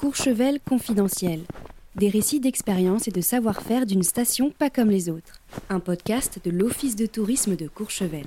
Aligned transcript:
Courchevel 0.00 0.60
confidentiel. 0.66 1.40
Des 1.94 2.08
récits 2.08 2.40
d'expérience 2.40 3.06
et 3.06 3.10
de 3.10 3.20
savoir-faire 3.20 3.84
d'une 3.84 4.02
station 4.02 4.50
pas 4.50 4.70
comme 4.70 4.88
les 4.88 5.10
autres. 5.10 5.42
Un 5.68 5.78
podcast 5.78 6.40
de 6.42 6.50
l'Office 6.50 6.96
de 6.96 7.04
tourisme 7.04 7.54
de 7.54 7.68
Courchevel. 7.68 8.24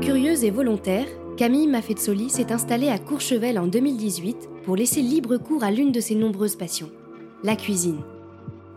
Curieuse 0.00 0.42
et 0.44 0.50
volontaire, 0.50 1.04
Camille 1.36 1.66
Maffezzoli 1.66 2.30
s'est 2.30 2.50
installée 2.50 2.88
à 2.88 2.98
Courchevel 2.98 3.58
en 3.58 3.66
2018 3.66 4.48
pour 4.64 4.74
laisser 4.74 5.02
libre 5.02 5.36
cours 5.36 5.64
à 5.64 5.70
l'une 5.70 5.92
de 5.92 6.00
ses 6.00 6.14
nombreuses 6.14 6.56
passions, 6.56 6.90
la 7.44 7.56
cuisine. 7.56 8.00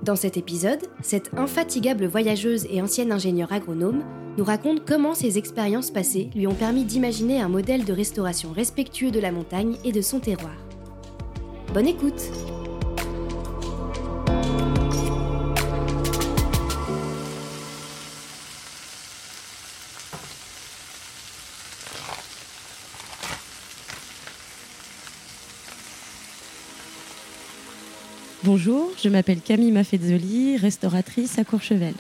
Dans 0.04 0.18
cet 0.18 0.36
épisode, 0.36 0.82
cette 1.02 1.34
infatigable 1.38 2.06
voyageuse 2.06 2.68
et 2.70 2.82
ancienne 2.82 3.14
ingénieure 3.14 3.54
agronome 3.54 4.04
nous 4.38 4.44
raconte 4.44 4.86
comment 4.86 5.14
ses 5.14 5.38
expériences 5.38 5.92
passées 5.92 6.30
lui 6.36 6.48
ont 6.48 6.54
permis 6.54 6.86
d'imaginer 6.86 7.42
un 7.42 7.50
modèle 7.50 7.86
de 7.86 7.94
restauration 7.94 8.52
respectueux 8.52 9.12
de 9.12 9.20
la 9.20 9.32
montagne 9.32 9.76
et 9.84 9.92
de 9.92 10.02
son 10.02 10.20
terroir. 10.20 10.56
Bonne 11.74 11.88
écoute 11.88 12.32
Bonjour, 28.52 28.90
je 28.98 29.10
m'appelle 29.10 29.42
Camille 29.42 29.72
Maffezzoli, 29.72 30.58
restauratrice 30.58 31.38
à 31.38 31.44
Courchevel. 31.44 31.94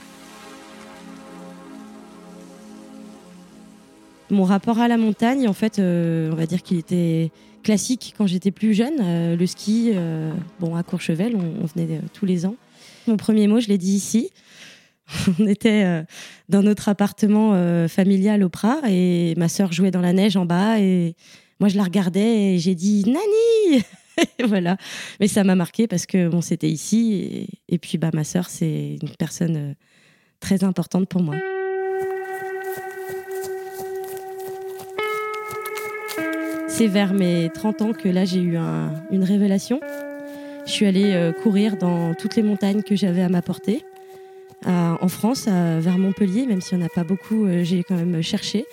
Mon 4.32 4.44
rapport 4.44 4.80
à 4.80 4.88
la 4.88 4.98
montagne, 4.98 5.48
en 5.48 5.54
fait, 5.54 5.80
euh, 5.80 6.32
on 6.32 6.36
va 6.36 6.46
dire 6.46 6.62
qu'il 6.62 6.78
était 6.78 7.32
classique 7.64 8.14
quand 8.18 8.28
j'étais 8.28 8.52
plus 8.52 8.74
jeune. 8.74 8.98
Euh, 9.02 9.36
le 9.36 9.46
ski, 9.48 9.92
euh, 9.94 10.32
bon, 10.60 10.76
à 10.76 10.84
Courchevel, 10.84 11.36
on, 11.36 11.66
venait 11.66 12.02
tous 12.14 12.26
les 12.26 12.46
ans. 12.46 12.56
Mon 13.08 13.18
premier 13.18 13.48
mot, 13.48 13.60
je 13.60 13.68
l'ai 13.68 13.78
dit 13.78 13.94
ici. 13.94 14.30
on 15.40 15.48
était 15.48 16.06
dans 16.50 16.62
notre 16.62 16.88
appartement 16.88 17.88
familial 17.88 18.44
au 18.44 18.50
Prat 18.50 18.80
et 18.88 19.34
ma 19.38 19.50
sœur 19.50 19.74
jouait 19.74 19.90
dans 19.90 20.02
la 20.02 20.14
neige 20.14 20.38
en 20.38 20.46
bas 20.46 20.80
et 20.80 21.16
moi 21.60 21.68
je 21.68 21.78
la 21.78 21.84
regardais 21.84 22.54
et 22.54 22.60
j'ai 22.60 22.76
dit 22.76 23.06
Nani 23.08 23.84
voilà. 24.44 24.78
Mais 25.20 25.28
ça 25.28 25.44
m'a 25.44 25.56
marqué 25.56 25.88
parce 25.88 26.06
que 26.06 26.28
bon, 26.28 26.42
c'était 26.42 26.70
ici. 26.70 27.48
Et, 27.68 27.78
puis, 27.78 27.98
bah, 27.98 28.12
ma 28.14 28.24
sœur, 28.24 28.50
c'est 28.50 28.98
une 29.02 29.16
personne 29.18 29.76
très 30.40 30.64
importante 30.64 31.08
pour 31.08 31.24
moi. 31.24 31.36
C'est 36.80 36.88
vers 36.88 37.14
mes 37.14 37.50
30 37.54 37.82
ans 37.82 37.92
que 37.92 38.08
là, 38.08 38.24
j'ai 38.24 38.40
eu 38.40 38.56
une 38.56 39.24
révélation. 39.26 39.82
Je 40.66 40.72
suis 40.72 40.86
allée 40.86 41.12
euh, 41.12 41.34
courir 41.34 41.76
dans 41.76 42.14
toutes 42.14 42.38
les 42.38 42.42
montagnes 42.42 42.84
que 42.84 42.96
j'avais 42.96 43.22
à 43.22 43.28
ma 43.28 43.42
portée. 43.42 43.84
en 44.66 45.08
France, 45.10 45.48
vers 45.48 45.98
Montpellier, 45.98 46.46
même 46.46 46.62
s'il 46.62 46.78
n'y 46.78 46.86
en 46.86 46.88
a 46.88 46.90
pas 46.90 47.04
beaucoup, 47.04 47.44
euh, 47.44 47.66
j'ai 47.66 47.84
quand 47.84 47.98
même 47.98 48.22
cherché. 48.22 48.66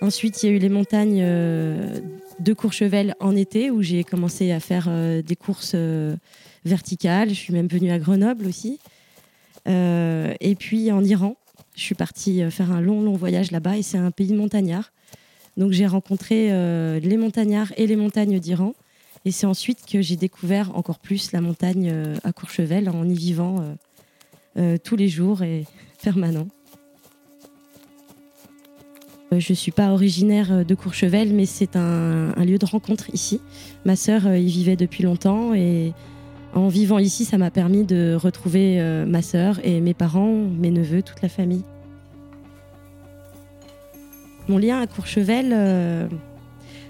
Ensuite, 0.00 0.42
il 0.42 0.46
y 0.46 0.48
a 0.48 0.56
eu 0.56 0.58
les 0.58 0.70
montagnes 0.70 1.22
de 2.40 2.52
Courchevel 2.54 3.14
en 3.20 3.36
été 3.36 3.70
où 3.70 3.82
j'ai 3.82 4.04
commencé 4.04 4.52
à 4.52 4.60
faire 4.60 4.86
euh, 4.88 5.20
des 5.22 5.36
courses 5.36 5.72
euh, 5.74 6.16
verticales. 6.64 7.28
Je 7.28 7.34
suis 7.34 7.52
même 7.52 7.68
venue 7.68 7.90
à 7.90 7.98
Grenoble 7.98 8.46
aussi. 8.46 8.78
Euh, 9.68 10.32
et 10.40 10.54
puis 10.54 10.90
en 10.92 11.04
Iran, 11.04 11.36
je 11.74 11.82
suis 11.82 11.94
partie 11.94 12.50
faire 12.50 12.72
un 12.72 12.80
long, 12.80 13.02
long 13.02 13.16
voyage 13.16 13.50
là-bas 13.50 13.76
et 13.76 13.82
c'est 13.82 13.98
un 13.98 14.10
pays 14.10 14.32
montagnard. 14.32 14.92
Donc 15.58 15.72
j'ai 15.72 15.86
rencontré 15.86 16.48
les 17.00 17.16
montagnards 17.18 17.72
et 17.76 17.86
les 17.86 17.96
montagnes 17.96 18.38
d'Iran. 18.38 18.74
Et 19.24 19.32
c'est 19.32 19.46
ensuite 19.46 19.84
que 19.84 20.00
j'ai 20.00 20.16
découvert 20.16 20.74
encore 20.76 21.00
plus 21.00 21.32
la 21.32 21.40
montagne 21.40 21.92
à 22.24 22.32
Courchevel 22.32 22.88
en 22.88 23.06
y 23.06 23.14
vivant 23.14 23.76
tous 24.84 24.96
les 24.96 25.08
jours 25.08 25.42
et 25.42 25.66
permanent. 26.02 26.48
Euh, 29.32 29.40
je 29.40 29.52
ne 29.52 29.56
suis 29.56 29.72
pas 29.72 29.92
originaire 29.92 30.52
euh, 30.52 30.64
de 30.64 30.74
Courchevel, 30.74 31.32
mais 31.34 31.46
c'est 31.46 31.76
un, 31.76 32.32
lieu 32.44 32.58
de 32.58 32.66
rencontre 32.66 33.10
ici. 33.12 33.40
Ma 33.84 33.96
sœur 33.96 34.26
euh, 34.26 34.38
y 34.38 34.48
vivait 34.48 34.76
depuis 34.76 35.02
longtemps 35.02 35.54
et 35.54 35.92
en 36.54 36.68
vivant 36.68 36.98
ici, 36.98 37.24
ça 37.24 37.36
m'a 37.36 37.50
permis 37.50 37.84
de 37.84 38.16
retrouver 38.18 38.82
ma 39.06 39.20
sœur 39.20 39.60
et 39.64 39.82
mes 39.82 39.92
parents, 39.92 40.32
mes 40.32 40.70
neveux, 40.70 41.02
toute 41.02 41.20
la 41.20 41.28
famille. 41.28 41.62
Mon 44.48 44.58
lien 44.58 44.80
à 44.80 44.86
Courchevel 44.86 45.52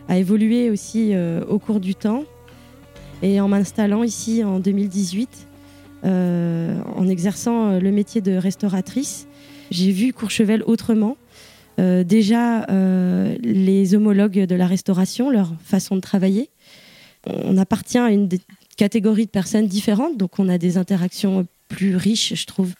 a 0.08 0.18
évolué 0.18 0.70
aussi 0.70 1.12
au 1.48 1.58
cours 1.58 1.80
du 1.80 1.94
temps. 1.94 2.24
Et 3.22 3.40
en 3.40 3.48
m'installant 3.48 4.04
ici 4.04 4.44
en 4.44 4.60
2018, 4.60 5.48
en 6.04 7.08
exerçant 7.08 7.78
le 7.78 7.90
métier 7.90 8.20
de 8.20 8.32
restauratrice, 8.32 9.26
j'ai 9.70 9.90
vu 9.90 10.12
Courchevel 10.12 10.62
autrement 10.66 11.16
euh, 11.78 12.02
déjà, 12.02 12.64
euh, 12.70 13.36
les 13.40 13.94
homologues 13.94 14.40
de 14.40 14.54
la 14.54 14.66
restauration, 14.66 15.30
leur 15.30 15.52
façon 15.62 15.96
de 15.96 16.00
travailler. 16.00 16.50
On 17.26 17.56
appartient 17.56 17.98
à 17.98 18.10
une 18.10 18.28
catégorie 18.76 19.26
de 19.26 19.30
personnes 19.30 19.66
différentes, 19.66 20.16
donc 20.16 20.38
on 20.38 20.48
a 20.48 20.58
des 20.58 20.76
interactions 20.76 21.46
plus 21.68 21.96
riches, 21.96 22.34
je 22.34 22.46
trouve. 22.46 22.72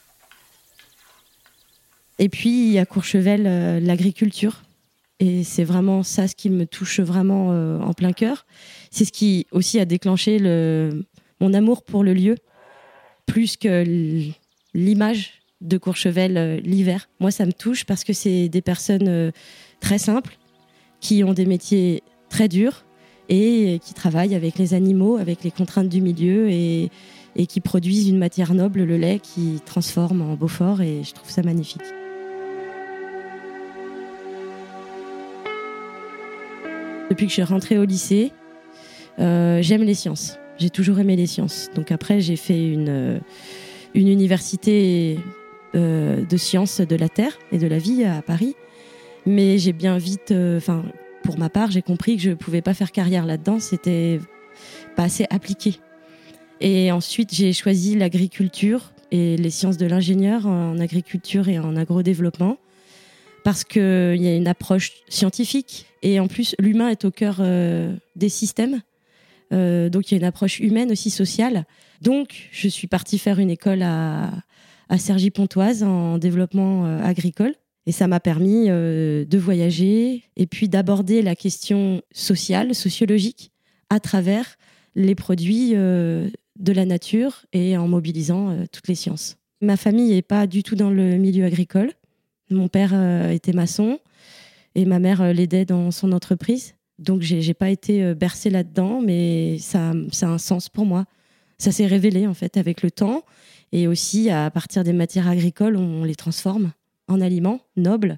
Et 2.19 2.29
puis, 2.29 2.79
à 2.79 2.87
Courchevel, 2.87 3.45
euh, 3.47 3.79
l'agriculture. 3.79 4.63
Et 5.21 5.43
c'est 5.43 5.65
vraiment 5.65 6.03
ça 6.03 6.29
ce 6.29 6.37
qui 6.37 6.49
me 6.49 6.65
touche 6.65 7.01
vraiment 7.01 7.49
en 7.81 7.93
plein 7.93 8.13
cœur. 8.13 8.47
C'est 8.91 9.05
ce 9.05 9.13
qui 9.13 9.47
aussi 9.51 9.81
a 9.81 9.85
déclenché 9.85 10.39
le, 10.39 11.05
mon 11.41 11.55
amour 11.55 11.83
pour 11.83 12.05
le 12.05 12.15
lieu, 12.15 12.37
plus 13.27 13.57
que 13.57 13.85
l'image 14.75 15.39
de 15.61 15.79
Courchevel 15.79 16.37
euh, 16.37 16.61
l'hiver. 16.61 17.09
Moi, 17.21 17.31
ça 17.31 17.47
me 17.47 17.53
touche 17.53 17.85
parce 17.85 18.05
que 18.05 18.13
c'est 18.13 18.49
des 18.49 18.63
personnes 18.63 19.09
euh, 19.09 19.31
très 19.81 19.99
simples 19.99 20.39
qui 21.01 21.25
ont 21.25 21.33
des 21.33 21.47
métiers 21.47 22.03
très 22.29 22.49
durs 22.49 22.85
et 23.29 23.81
qui 23.85 23.95
travaillent 23.95 24.35
avec 24.35 24.59
les 24.59 24.75
animaux, 24.75 25.17
avec 25.17 25.45
les 25.45 25.51
contraintes 25.51 25.89
du 25.89 26.01
milieu 26.01 26.49
et, 26.51 26.91
qui 27.47 27.61
produisent 27.61 28.09
une 28.09 28.19
matière 28.19 28.53
noble, 28.53 28.83
le 28.83 28.97
lait, 28.97 29.21
qui 29.23 29.61
transforme 29.65 30.23
en 30.23 30.35
Beaufort 30.35 30.81
et 30.81 31.05
je 31.05 31.13
trouve 31.13 31.31
ça 31.31 31.43
magnifique. 31.43 31.83
Depuis 37.11 37.27
que 37.27 37.31
je 37.31 37.35
suis 37.35 37.43
rentrée 37.43 37.79
au 37.79 37.85
lycée, 37.85 38.33
euh, 39.19 39.63
j'aime 39.63 39.83
les 39.83 39.95
sciences. 39.95 40.39
J'ai 40.59 40.71
toujours 40.71 40.99
aimé 40.99 41.17
les 41.17 41.27
sciences. 41.27 41.71
Donc 41.75 41.91
après, 41.91 42.21
j'ai 42.21 42.37
fait 42.37 42.69
une, 42.69 43.21
une 43.95 44.09
université 44.09 45.19
euh, 45.75 46.25
de 46.25 46.37
sciences 46.37 46.81
de 46.81 46.97
la 46.97 47.09
Terre 47.09 47.39
et 47.51 47.59
de 47.59 47.67
la 47.67 47.79
vie 47.79 48.05
à 48.05 48.21
Paris. 48.21 48.57
Mais 49.25 49.59
j'ai 49.59 49.73
bien 49.73 49.97
vite, 49.97 50.33
euh, 50.33 50.59
enfin, 50.59 50.85
pour 51.23 51.39
ma 51.39 51.49
part, 51.49 51.71
j'ai 51.71 51.83
compris 51.83 52.17
que 52.17 52.23
je 52.23 52.31
ne 52.31 52.35
pouvais 52.35 52.63
pas 52.63 52.75
faire 52.75 52.93
carrière 52.93 53.25
là-dedans. 53.25 53.59
C'était 53.59 54.21
pas 54.95 55.05
assez 55.05 55.27
appliqué. 55.31 55.77
Et 56.61 56.93
ensuite, 56.93 57.33
j'ai 57.33 57.53
choisi 57.53 57.97
l'agriculture 57.97 58.93
et 59.13 59.37
les 59.37 59.51
sciences 59.51 59.79
de 59.79 59.87
l'ingénieur 59.87 60.47
en 60.47 60.79
agriculture 60.79 61.49
et 61.49 61.59
en 61.59 61.77
agrodéveloppement 61.77 62.59
parce 63.45 63.65
qu'il 63.65 64.17
y 64.17 64.29
a 64.29 64.35
une 64.35 64.49
approche 64.49 64.93
scientifique 65.09 65.87
et 66.03 66.21
en 66.21 66.29
plus, 66.29 66.55
l'humain 66.59 66.89
est 66.89 67.05
au 67.05 67.11
cœur 67.11 67.39
euh, 67.41 67.95
des 68.17 68.29
systèmes. 68.29 68.81
donc, 69.51 70.11
il 70.11 70.13
y 70.13 70.15
a 70.15 70.19
une 70.19 70.25
approche 70.25 70.61
humaine 70.61 70.93
aussi 70.93 71.11
sociale. 71.11 71.65
Donc, 72.03 72.49
je 72.53 72.69
suis 72.69 72.87
partie 72.87 73.19
faire 73.19 73.39
une 73.39 73.51
école 73.51 73.83
à, 73.83 74.31
à 74.89 74.99
Cergy-Pontoise 74.99 75.83
en 75.83 76.19
développement 76.19 76.87
euh, 76.87 77.03
agricole. 77.03 77.55
Et 77.87 77.93
ça 77.93 78.07
m'a 78.07 78.21
permis 78.21 78.67
euh, 78.69 79.25
de 79.25 79.39
voyager 79.39 80.25
et 80.37 80.47
puis 80.47 80.69
d'aborder 80.69 81.23
la 81.23 81.35
question 81.35 82.03
sociale, 82.13 82.75
sociologique, 82.75 83.51
à 83.89 83.99
travers 84.01 84.57
les 84.95 85.15
produits 85.15 85.73
euh, 85.75 86.29
de 86.59 86.73
la 86.73 86.85
nature 86.85 87.47
et 87.53 87.77
en 87.77 87.89
mobilisant 87.89 88.67
toutes 88.73 88.89
les 88.89 88.95
sciences. 88.95 89.37
Ma 89.61 89.77
famille 89.77 90.11
n'est 90.11 90.23
pas 90.23 90.47
du 90.47 90.63
tout 90.63 90.75
dans 90.75 90.91
le 90.91 91.17
milieu 91.17 91.45
agricole. 91.45 91.93
Mon 92.51 92.69
père 92.69 92.95
était 93.31 93.53
maçon 93.53 93.99
et 94.75 94.85
ma 94.85 94.99
mère 94.99 95.33
l'aidait 95.33 95.65
dans 95.65 95.91
son 95.91 96.13
entreprise. 96.13 96.75
Donc, 96.99 97.23
j'ai 97.23 97.55
pas 97.55 97.71
été 97.71 98.15
bercée 98.15 98.51
là-dedans, 98.51 99.01
mais 99.01 99.59
ça, 99.59 99.93
ça 100.11 100.29
a 100.29 100.31
un 100.31 100.39
sens 100.39 100.69
pour 100.69 100.87
moi. 100.87 101.05
Ça 101.59 101.73
s'est 101.73 101.87
révélé 101.87 102.27
en 102.27 102.35
fait 102.35 102.57
avec 102.57 102.83
le 102.83 102.91
temps. 102.91 103.23
Et 103.73 103.87
aussi, 103.87 104.31
à 104.31 104.51
partir 104.51 104.85
des 104.85 104.93
matières 104.93 105.29
agricoles, 105.29 105.77
on 105.77 106.05
les 106.05 106.15
transforme 106.15 106.73
en 107.09 107.21
aliments 107.21 107.61
nobles. 107.77 108.17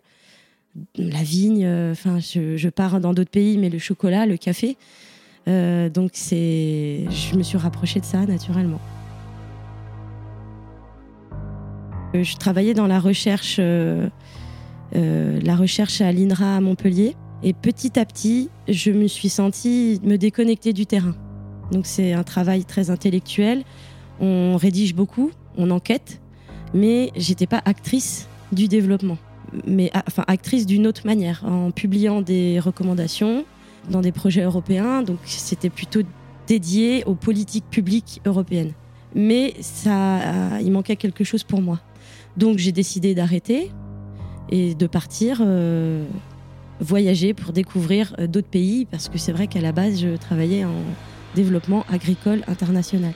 La 0.96 1.22
vigne, 1.22 1.64
euh, 1.64 1.92
enfin, 1.92 2.18
je, 2.20 2.68
pars 2.68 3.00
dans 3.00 3.12
d'autres 3.12 3.30
pays, 3.30 3.58
mais 3.58 3.70
le 3.70 3.78
chocolat, 3.78 4.26
le 4.26 4.36
café. 4.36 4.76
Euh, 5.48 5.88
donc, 5.88 6.12
c'est, 6.14 7.06
je 7.10 7.36
me 7.36 7.42
suis 7.42 7.58
rapprochée 7.58 8.00
de 8.00 8.04
ça 8.04 8.24
naturellement. 8.26 8.80
Je 12.14 12.36
travaillais 12.36 12.74
dans 12.74 12.86
la 12.86 13.00
recherche, 13.00 13.60
la 14.92 15.56
recherche 15.56 16.00
à 16.00 16.12
l'INRA 16.12 16.56
à 16.56 16.60
Montpellier. 16.60 17.16
Et 17.42 17.54
petit 17.54 17.98
à 17.98 18.04
petit, 18.04 18.50
je 18.68 18.90
me 18.90 19.06
suis 19.08 19.30
sentie 19.30 19.98
me 20.04 20.16
déconnecter 20.16 20.72
du 20.72 20.84
terrain. 20.84 21.14
Donc 21.72 21.86
c'est 21.86 22.12
un 22.12 22.22
travail 22.22 22.64
très 22.64 22.90
intellectuel. 22.90 23.62
On 24.20 24.56
rédige 24.58 24.94
beaucoup, 24.94 25.30
on 25.56 25.70
enquête, 25.70 26.20
mais 26.74 27.10
j'étais 27.16 27.46
pas 27.46 27.62
actrice 27.64 28.28
du 28.52 28.68
développement, 28.68 29.16
mais 29.66 29.90
enfin 30.06 30.24
actrice 30.26 30.66
d'une 30.66 30.86
autre 30.86 31.06
manière, 31.06 31.42
en 31.46 31.70
publiant 31.70 32.20
des 32.20 32.60
recommandations 32.60 33.44
dans 33.88 34.02
des 34.02 34.12
projets 34.12 34.42
européens. 34.42 35.02
Donc 35.02 35.18
c'était 35.24 35.70
plutôt 35.70 36.02
dédié 36.46 37.04
aux 37.04 37.14
politiques 37.14 37.70
publiques 37.70 38.20
européennes. 38.26 38.72
Mais 39.14 39.54
ça, 39.60 40.60
il 40.60 40.70
manquait 40.70 40.96
quelque 40.96 41.24
chose 41.24 41.44
pour 41.44 41.62
moi. 41.62 41.80
Donc 42.36 42.58
j'ai 42.58 42.72
décidé 42.72 43.14
d'arrêter 43.14 43.70
et 44.48 44.74
de 44.74 44.86
partir 44.86 45.38
euh, 45.40 46.06
voyager 46.80 47.34
pour 47.34 47.52
découvrir 47.52 48.14
euh, 48.18 48.26
d'autres 48.26 48.48
pays 48.48 48.86
parce 48.86 49.08
que 49.08 49.18
c'est 49.18 49.32
vrai 49.32 49.46
qu'à 49.46 49.60
la 49.60 49.72
base 49.72 50.00
je 50.00 50.16
travaillais 50.16 50.64
en 50.64 50.82
développement 51.34 51.84
agricole 51.88 52.42
international. 52.46 53.12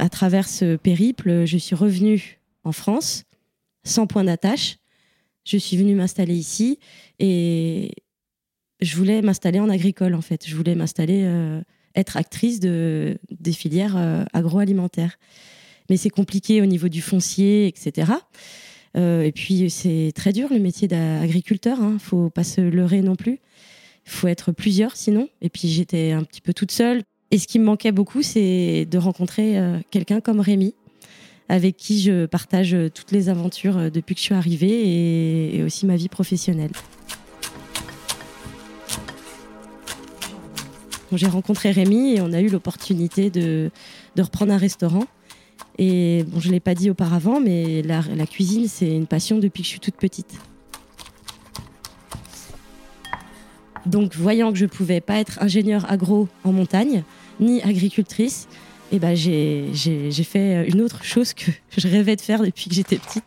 À 0.00 0.08
travers 0.08 0.48
ce 0.48 0.76
périple, 0.76 1.44
je 1.44 1.58
suis 1.58 1.74
revenue 1.74 2.38
en 2.64 2.72
France 2.72 3.24
sans 3.84 4.06
point 4.06 4.24
d'attache. 4.24 4.78
Je 5.44 5.56
suis 5.56 5.76
venue 5.76 5.94
m'installer 5.94 6.34
ici 6.34 6.78
et 7.18 7.90
je 8.80 8.96
voulais 8.96 9.22
m'installer 9.22 9.60
en 9.60 9.68
agricole 9.68 10.14
en 10.14 10.20
fait. 10.20 10.46
Je 10.46 10.54
voulais 10.54 10.74
m'installer, 10.74 11.22
euh, 11.24 11.60
être 11.96 12.16
actrice 12.16 12.60
de, 12.60 13.18
des 13.30 13.52
filières 13.52 13.96
euh, 13.96 14.24
agroalimentaires. 14.32 15.18
Mais 15.90 15.96
c'est 15.96 16.10
compliqué 16.10 16.60
au 16.60 16.66
niveau 16.66 16.88
du 16.88 17.00
foncier, 17.00 17.66
etc. 17.66 18.12
Euh, 18.96 19.22
et 19.22 19.32
puis 19.32 19.70
c'est 19.70 20.12
très 20.14 20.32
dur 20.32 20.48
le 20.50 20.58
métier 20.58 20.86
d'agriculteur. 20.86 21.80
Hein. 21.80 21.96
Faut 21.98 22.30
pas 22.30 22.44
se 22.44 22.60
leurrer 22.60 23.00
non 23.00 23.16
plus. 23.16 23.40
Il 24.06 24.10
faut 24.10 24.28
être 24.28 24.52
plusieurs 24.52 24.96
sinon. 24.96 25.28
Et 25.40 25.48
puis 25.48 25.68
j'étais 25.68 26.12
un 26.12 26.22
petit 26.22 26.40
peu 26.40 26.52
toute 26.52 26.72
seule. 26.72 27.02
Et 27.30 27.38
ce 27.38 27.46
qui 27.46 27.58
me 27.58 27.64
manquait 27.64 27.92
beaucoup, 27.92 28.22
c'est 28.22 28.86
de 28.86 28.96
rencontrer 28.96 29.60
quelqu'un 29.90 30.22
comme 30.22 30.40
Rémi, 30.40 30.74
avec 31.50 31.76
qui 31.76 32.00
je 32.00 32.24
partage 32.24 32.74
toutes 32.94 33.12
les 33.12 33.28
aventures 33.28 33.90
depuis 33.90 34.14
que 34.14 34.20
je 34.20 34.24
suis 34.24 34.34
arrivée 34.34 35.54
et 35.54 35.62
aussi 35.62 35.84
ma 35.84 35.96
vie 35.96 36.08
professionnelle. 36.08 36.70
J'ai 41.16 41.26
rencontré 41.26 41.70
Rémi 41.70 42.14
et 42.14 42.20
on 42.20 42.32
a 42.32 42.40
eu 42.40 42.48
l'opportunité 42.48 43.30
de, 43.30 43.70
reprendre 44.18 44.52
un 44.52 44.58
restaurant. 44.58 45.04
Et 45.78 46.24
bon, 46.28 46.40
je 46.40 46.48
ne 46.48 46.52
l'ai 46.52 46.60
pas 46.60 46.74
dit 46.74 46.90
auparavant, 46.90 47.40
mais 47.40 47.82
la, 47.82 48.02
cuisine, 48.26 48.68
c'est 48.68 48.94
une 48.94 49.06
passion 49.06 49.38
depuis 49.38 49.62
que 49.62 49.66
je 49.66 49.70
suis 49.70 49.80
toute 49.80 49.96
petite. 49.96 50.38
Donc, 53.86 54.14
voyant 54.14 54.52
que 54.52 54.58
je 54.58 54.64
ne 54.64 54.70
pouvais 54.70 55.00
pas 55.00 55.18
être 55.18 55.42
ingénieure 55.42 55.90
agro 55.90 56.28
en 56.44 56.52
montagne, 56.52 57.04
ni 57.40 57.62
agricultrice, 57.62 58.48
eh 58.92 58.98
ben, 58.98 59.14
j'ai 59.14 60.24
fait 60.24 60.68
une 60.68 60.82
autre 60.82 61.04
chose 61.04 61.32
que 61.32 61.50
je 61.76 61.88
rêvais 61.88 62.16
de 62.16 62.20
faire 62.20 62.42
depuis 62.42 62.68
que 62.68 62.74
j'étais 62.74 62.98
petite. 62.98 63.24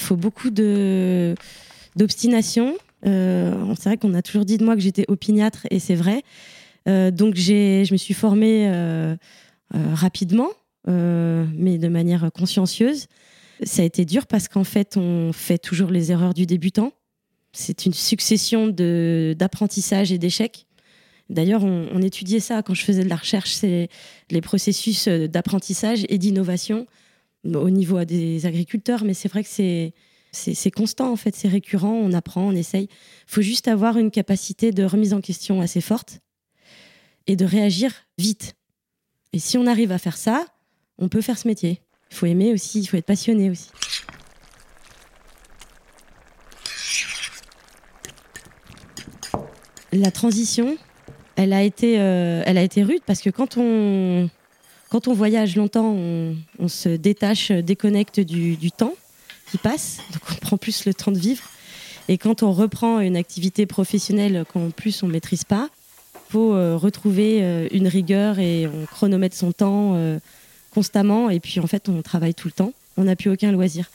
Il 0.00 0.04
faut 0.04 0.16
beaucoup 0.16 0.50
d'obstination, 0.50 2.76
euh, 3.06 3.74
c'est 3.78 3.90
vrai 3.90 3.96
qu'on 3.96 4.14
a 4.14 4.22
toujours 4.22 4.44
dit 4.44 4.58
de 4.58 4.64
moi 4.64 4.74
que 4.74 4.80
j'étais 4.80 5.04
opiniâtre 5.08 5.66
et 5.70 5.78
c'est 5.78 5.94
vrai. 5.94 6.22
Euh, 6.88 7.10
donc 7.10 7.34
je 7.36 7.92
me 7.92 7.96
suis 7.96 8.14
formée 8.14 8.68
euh, 8.68 9.16
rapidement, 9.74 10.48
mais 10.86 11.78
de 11.78 11.88
manière 11.88 12.30
consciencieuse. 12.32 13.06
Ça 13.64 13.82
a 13.82 13.84
été 13.84 14.04
dur 14.04 14.26
parce 14.26 14.48
qu'en 14.48 14.64
fait, 14.64 14.96
on 14.96 15.32
fait 15.32 15.58
toujours 15.58 15.90
les 15.90 16.12
erreurs 16.12 16.32
du 16.32 16.46
débutant. 16.46 16.92
C'est 17.52 17.86
une 17.86 17.92
succession 17.92 18.68
d'apprentissage 18.68 20.12
et 20.12 20.18
d'échecs. 20.18 20.66
D'ailleurs, 21.28 21.64
on, 21.64 21.88
on, 21.92 22.00
étudiait 22.00 22.40
ça 22.40 22.62
quand 22.62 22.72
je 22.72 22.84
faisais 22.84 23.04
de 23.04 23.08
la 23.08 23.16
recherche, 23.16 23.50
c'est 23.50 23.88
les 24.30 24.40
processus 24.40 25.08
d'apprentissage 25.08 26.06
et 26.08 26.16
d'innovation 26.16 26.86
au 27.44 27.68
niveau 27.68 28.02
des 28.04 28.46
agriculteurs. 28.46 29.04
Mais 29.04 29.12
c'est 29.12 29.28
vrai 29.28 29.42
que 29.42 29.50
c'est 29.50 29.92
c'est 30.32 30.70
constant 30.70 31.10
en 31.10 31.16
fait, 31.16 31.34
c'est 31.34 31.48
récurrent, 31.48 31.92
on 31.92 32.12
apprend, 32.12 32.48
on 32.48 32.52
essaye. 32.52 32.84
Il 32.84 33.32
faut 33.32 33.42
juste 33.42 33.68
avoir 33.68 33.96
une 33.96 34.10
capacité 34.10 34.72
de 34.72 34.84
remise 34.84 35.14
en 35.14 35.20
question 35.20 35.60
assez 35.60 35.80
forte 35.80 36.20
et 37.26 37.36
de 37.36 37.44
réagir 37.44 37.92
vite. 38.18 38.54
Et 39.32 39.38
si 39.38 39.58
on 39.58 39.66
arrive 39.66 39.92
à 39.92 39.98
faire 39.98 40.16
ça, 40.16 40.46
on 40.98 41.08
peut 41.08 41.20
faire 41.20 41.38
ce 41.38 41.48
métier. 41.48 41.80
Il 42.10 42.16
faut 42.16 42.26
aimer 42.26 42.52
aussi, 42.52 42.80
il 42.80 42.86
faut 42.86 42.96
être 42.96 43.06
passionné 43.06 43.50
aussi. 43.50 43.70
La 49.92 50.10
transition, 50.10 50.76
elle 51.36 51.54
a 51.54 51.62
été, 51.62 51.98
euh, 51.98 52.42
elle 52.44 52.58
a 52.58 52.62
été 52.62 52.82
rude 52.82 53.02
parce 53.06 53.20
que 53.22 53.30
quand 53.30 53.56
on, 53.56 54.28
quand 54.90 55.08
on 55.08 55.14
voyage 55.14 55.56
longtemps, 55.56 55.94
on, 56.58 56.68
se 56.68 56.90
détache, 56.90 57.50
déconnecte 57.50 58.20
du 58.20 58.70
temps 58.70 58.94
qui 59.50 59.58
passe, 59.58 59.98
donc 60.12 60.22
on 60.30 60.34
prend 60.34 60.56
plus 60.56 60.84
le 60.84 60.94
temps 60.94 61.12
de 61.12 61.18
vivre. 61.18 61.44
Et 62.08 62.16
quand 62.16 62.42
on 62.42 62.52
reprend 62.52 63.00
une 63.00 63.16
activité 63.16 63.66
professionnelle 63.66 64.44
qu'en 64.52 64.70
plus 64.70 65.02
on 65.02 65.08
maîtrise 65.08 65.44
pas, 65.44 65.68
faut 66.28 66.54
euh, 66.54 66.76
retrouver 66.76 67.40
euh, 67.42 67.68
une 67.72 67.88
rigueur 67.88 68.38
et 68.38 68.66
on 68.66 68.86
chronomètre 68.86 69.36
son 69.36 69.52
temps 69.52 69.94
euh, 69.94 70.18
constamment. 70.72 71.30
Et 71.30 71.40
puis 71.40 71.60
en 71.60 71.66
fait, 71.66 71.88
on 71.88 72.02
travaille 72.02 72.34
tout 72.34 72.48
le 72.48 72.52
temps. 72.52 72.72
On 72.96 73.04
n'a 73.04 73.16
plus 73.16 73.30
aucun 73.30 73.52
loisir. 73.52 73.90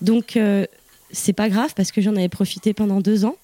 Donc 0.00 0.38
c'est 1.10 1.32
pas 1.32 1.48
grave 1.48 1.74
parce 1.74 1.90
que 1.90 2.00
j'en 2.00 2.14
avais 2.14 2.28
profité 2.28 2.72
pendant 2.72 3.00
deux 3.00 3.24
ans. 3.24 3.36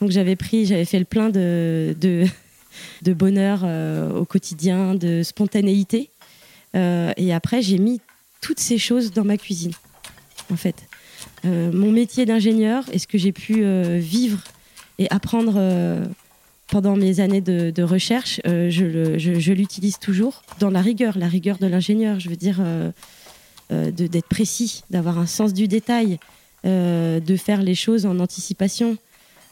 Donc 0.00 0.10
j'avais 0.10 0.36
pris, 0.36 0.66
j'avais 0.66 0.84
fait 0.84 0.98
le 0.98 1.04
plein 1.04 1.30
de, 1.30 1.96
de 2.00 2.26
bonheur 3.12 3.64
au 4.14 4.24
quotidien, 4.24 4.94
de 4.94 5.22
spontanéité. 5.22 6.10
et 6.74 7.32
après, 7.32 7.62
j'ai 7.62 7.78
mis 7.78 8.00
toutes 8.40 8.60
ces 8.60 8.76
choses 8.76 9.12
dans 9.12 9.24
ma 9.24 9.38
cuisine 9.38 9.72
en 10.50 10.56
fait. 10.56 10.88
Euh, 11.44 11.72
mon 11.72 11.90
métier 11.90 12.26
d'ingénieur 12.26 12.84
et 12.92 12.98
ce 12.98 13.06
que 13.06 13.18
j'ai 13.18 13.32
pu 13.32 13.64
euh, 13.64 13.98
vivre 13.98 14.42
et 14.98 15.06
apprendre 15.10 15.54
euh, 15.56 16.04
pendant 16.68 16.96
mes 16.96 17.20
années 17.20 17.40
de, 17.40 17.82
recherche, 17.82 18.40
je, 18.44 19.52
l'utilise 19.52 19.98
toujours 19.98 20.42
dans 20.60 20.68
la 20.68 20.82
rigueur, 20.82 21.16
la 21.16 21.28
rigueur 21.28 21.56
de 21.56 21.66
l'ingénieur. 21.66 22.20
Je 22.20 22.28
veux 22.28 22.36
dire, 22.36 22.60
d'être 23.70 24.28
précis, 24.28 24.82
d'avoir 24.90 25.18
un 25.18 25.24
sens 25.24 25.54
du 25.54 25.66
détail, 25.66 26.18
de 26.64 27.36
faire 27.36 27.62
les 27.62 27.74
choses 27.74 28.04
en 28.04 28.18
anticipation, 28.18 28.98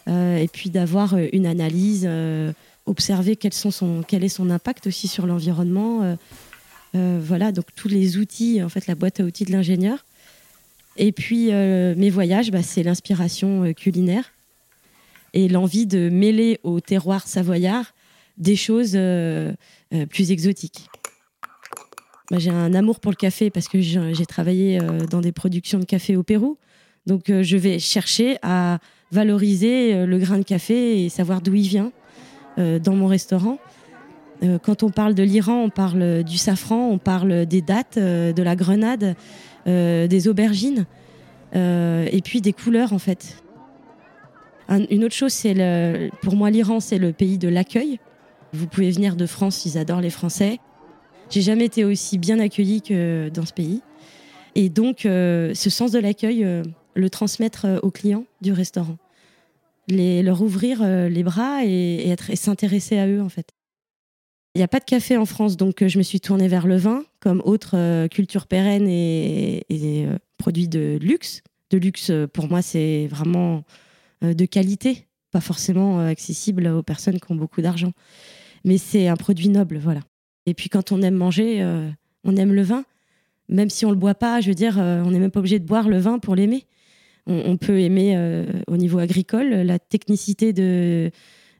et 0.06 0.46
puis 0.52 0.68
d'avoir 0.68 1.16
une 1.32 1.46
analyse, 1.46 2.06
observer 2.84 3.34
quel, 3.34 3.54
sont 3.54 3.70
son, 3.70 4.02
quel 4.06 4.22
est 4.22 4.28
son 4.28 4.50
impact 4.50 4.86
aussi 4.86 5.08
sur 5.08 5.26
l'environnement. 5.26 6.18
voilà, 6.92 7.50
donc 7.50 7.64
tous 7.74 7.88
les 7.88 8.18
outils, 8.18 8.62
en 8.62 8.68
fait, 8.68 8.86
la 8.88 8.94
boîte 8.94 9.20
à 9.20 9.22
outils 9.22 9.46
de 9.46 9.52
l'ingénieur. 9.52 10.04
Et 10.98 11.12
puis 11.12 11.52
euh, 11.52 11.94
mes 11.96 12.10
voyages, 12.10 12.50
bah, 12.50 12.62
c'est 12.62 12.82
l'inspiration 12.82 13.64
euh, 13.64 13.72
culinaire 13.72 14.32
et 15.34 15.48
l'envie 15.48 15.86
de 15.86 16.08
mêler 16.08 16.58
au 16.62 16.80
terroir 16.80 17.26
savoyard 17.26 17.94
des 18.38 18.56
choses 18.56 18.92
euh, 18.94 19.52
plus 20.10 20.30
exotiques. 20.30 20.88
Bah, 22.30 22.38
j'ai 22.38 22.50
un 22.50 22.74
amour 22.74 23.00
pour 23.00 23.12
le 23.12 23.16
café 23.16 23.50
parce 23.50 23.68
que 23.68 23.80
j'ai 23.80 24.26
travaillé 24.26 24.78
dans 25.10 25.20
des 25.20 25.32
productions 25.32 25.78
de 25.78 25.84
café 25.84 26.16
au 26.16 26.22
Pérou. 26.22 26.58
Donc 27.06 27.24
je 27.28 27.56
vais 27.56 27.78
chercher 27.78 28.36
à 28.42 28.78
valoriser 29.12 30.06
le 30.06 30.18
grain 30.18 30.38
de 30.38 30.42
café 30.42 31.04
et 31.04 31.08
savoir 31.08 31.40
d'où 31.40 31.54
il 31.54 31.68
vient 31.68 31.92
dans 32.56 32.96
mon 32.96 33.06
restaurant. 33.06 33.58
Quand 34.62 34.82
on 34.82 34.90
parle 34.90 35.14
de 35.14 35.22
l'Iran, 35.22 35.62
on 35.62 35.70
parle 35.70 36.22
du 36.22 36.36
safran, 36.36 36.88
on 36.90 36.98
parle 36.98 37.46
des 37.46 37.62
dattes, 37.62 37.98
de 37.98 38.42
la 38.42 38.56
grenade. 38.56 39.16
Euh, 39.66 40.06
des 40.06 40.28
aubergines 40.28 40.86
euh, 41.56 42.06
et 42.12 42.20
puis 42.22 42.40
des 42.40 42.52
couleurs 42.52 42.92
en 42.92 43.00
fait. 43.00 43.42
une 44.68 45.04
autre 45.04 45.14
chose, 45.14 45.32
c'est 45.32 46.10
pour 46.22 46.36
moi 46.36 46.50
l'Iran, 46.50 46.78
c'est 46.78 46.98
le 46.98 47.12
pays 47.12 47.36
de 47.36 47.48
l'accueil. 47.48 47.98
Vous 48.52 48.68
pouvez 48.68 48.92
venir 48.92 49.16
de 49.16 49.26
France, 49.26 49.66
ils 49.66 49.76
adorent 49.76 50.00
les 50.00 50.10
Français. 50.10 50.60
J'ai 51.30 51.42
jamais 51.42 51.64
été 51.64 51.84
aussi 51.84 52.16
bien 52.16 52.38
accueillie 52.38 52.80
que 52.80 53.28
dans 53.28 53.44
ce 53.44 53.52
pays. 53.52 53.82
Et 54.54 54.68
donc, 54.68 55.04
euh, 55.04 55.52
ce 55.52 55.68
sens 55.68 55.90
de 55.90 55.98
l'accueil, 55.98 56.46
le 56.94 57.10
transmettre 57.10 57.66
aux 57.82 57.90
clients 57.90 58.24
du 58.42 58.52
restaurant. 58.52 58.98
Les, 59.88 60.22
leur 60.22 60.42
ouvrir 60.42 60.84
les 60.84 61.24
bras 61.24 61.64
et 61.64 62.14
s'intéresser 62.34 62.98
à 62.98 63.08
eux, 63.08 63.20
en 63.20 63.28
fait. 63.28 63.55
Il 64.56 64.60
n'y 64.60 64.64
a 64.64 64.68
pas 64.68 64.80
de 64.80 64.86
café 64.86 65.18
en 65.18 65.26
France, 65.26 65.58
donc 65.58 65.82
euh, 65.82 65.88
je 65.88 65.98
me 65.98 66.02
suis 66.02 66.18
tournée 66.18 66.48
vers 66.48 66.66
le 66.66 66.76
vin 66.76 67.04
comme 67.20 67.42
autre 67.44 67.72
euh, 67.74 68.08
culture 68.08 68.46
pérenne 68.46 68.88
et, 68.88 69.66
euh, 69.70 70.16
produit 70.38 70.66
de 70.66 70.96
luxe. 70.98 71.42
De 71.68 71.76
luxe, 71.76 72.10
pour 72.32 72.48
moi, 72.48 72.62
c'est 72.62 73.06
vraiment 73.06 73.64
de 74.22 74.46
qualité, 74.46 75.08
pas 75.30 75.42
forcément 75.42 75.98
accessible 75.98 76.68
aux 76.68 76.82
personnes 76.82 77.20
qui 77.20 77.30
ont 77.30 77.34
beaucoup 77.34 77.60
d'argent. 77.60 77.92
Mais 78.64 78.78
c'est 78.78 79.08
un 79.08 79.16
produit 79.16 79.50
noble, 79.50 79.76
voilà. 79.76 80.00
Et 80.46 80.54
puis 80.54 80.70
quand 80.70 80.90
on 80.90 81.02
aime 81.02 81.16
manger, 81.16 81.62
on 82.24 82.36
aime 82.36 82.54
le 82.54 82.62
vin. 82.62 82.84
Même 83.48 83.68
si 83.68 83.84
on 83.84 83.90
le 83.90 83.96
boit 83.96 84.14
pas, 84.14 84.40
je 84.40 84.48
veux 84.48 84.54
dire, 84.54 84.78
on 84.78 85.10
n'est 85.10 85.18
même 85.18 85.32
pas 85.32 85.40
obligé 85.40 85.58
de 85.58 85.66
boire 85.66 85.88
le 85.88 85.98
vin 85.98 86.18
pour 86.20 86.36
l'aimer. 86.36 86.66
On, 87.26 87.56
peut 87.56 87.80
aimer 87.80 88.46
au 88.68 88.76
niveau 88.76 89.00
agricole 89.00 89.48
la 89.48 89.80
technicité 89.80 90.52
de, 90.52 91.10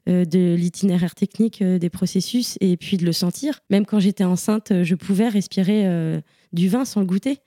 de 0.07 0.55
l'itinéraire 0.55 1.15
technique 1.15 1.61
des 1.61 1.89
processus 1.89 2.57
et 2.61 2.77
puis 2.77 2.97
de 2.97 3.05
le 3.05 3.11
sentir. 3.11 3.59
Même 3.69 3.85
quand 3.85 3.99
j'étais 3.99 4.23
enceinte, 4.23 4.71
je 4.83 4.95
pouvais 4.95 5.27
respirer 5.27 6.21
du 6.53 6.69
vin 6.69 6.85
sans 6.85 7.01
le 7.01 7.05
goûter. 7.05 7.39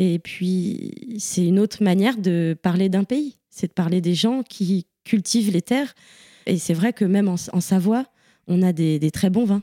Et 0.00 0.20
puis, 0.20 1.16
c'est 1.18 1.44
une 1.44 1.58
autre 1.58 1.82
manière 1.82 2.16
de 2.16 2.56
parler 2.62 2.88
d'un 2.88 3.02
pays. 3.02 3.36
C'est 3.50 3.66
de 3.66 3.72
parler 3.72 4.00
des 4.00 4.14
gens 4.14 4.44
qui 4.44 4.86
cultivent 5.02 5.50
les 5.50 5.60
terres. 5.60 5.92
Et 6.46 6.56
c'est 6.56 6.72
vrai 6.72 6.92
que 6.92 7.04
même 7.04 7.26
en, 7.28 7.36
Savoie, 7.36 8.06
on 8.46 8.62
a 8.62 8.72
des, 8.72 9.10
très 9.10 9.28
bons 9.28 9.44
vins. 9.44 9.62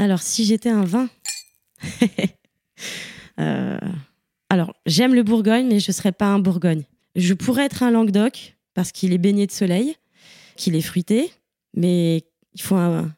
Alors, 0.00 0.20
si 0.20 0.44
j'étais 0.44 0.70
un 0.70 0.84
vin. 0.84 1.08
Euh, 3.38 3.78
alors, 4.50 4.74
j'aime 4.84 5.14
le 5.14 5.22
Bourgogne, 5.22 5.68
mais 5.68 5.78
je 5.78 5.90
ne 5.90 5.94
serais 5.94 6.12
pas 6.12 6.26
un 6.26 6.40
Bourgogne. 6.40 6.82
Je 7.14 7.34
pourrais 7.34 7.64
être 7.64 7.84
un 7.84 7.92
Languedoc, 7.92 8.56
parce 8.74 8.90
qu'il 8.90 9.12
est 9.12 9.18
baigné 9.18 9.46
de 9.46 9.52
soleil, 9.52 9.94
qu'il 10.56 10.74
est 10.74 10.82
fruité, 10.82 11.30
mais 11.74 12.24
il 12.54 12.60
faut 12.60 12.74
un, 12.74 13.14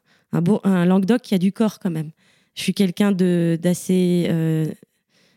Languedoc 0.85 1.21
qui 1.21 1.33
a 1.33 1.39
du 1.39 1.51
corps 1.51 1.79
quand 1.79 1.89
même. 1.89 2.11
Je 2.53 2.61
suis 2.61 2.73
quelqu'un 2.73 3.11
d'assez 3.11 4.27
euh, 4.29 4.67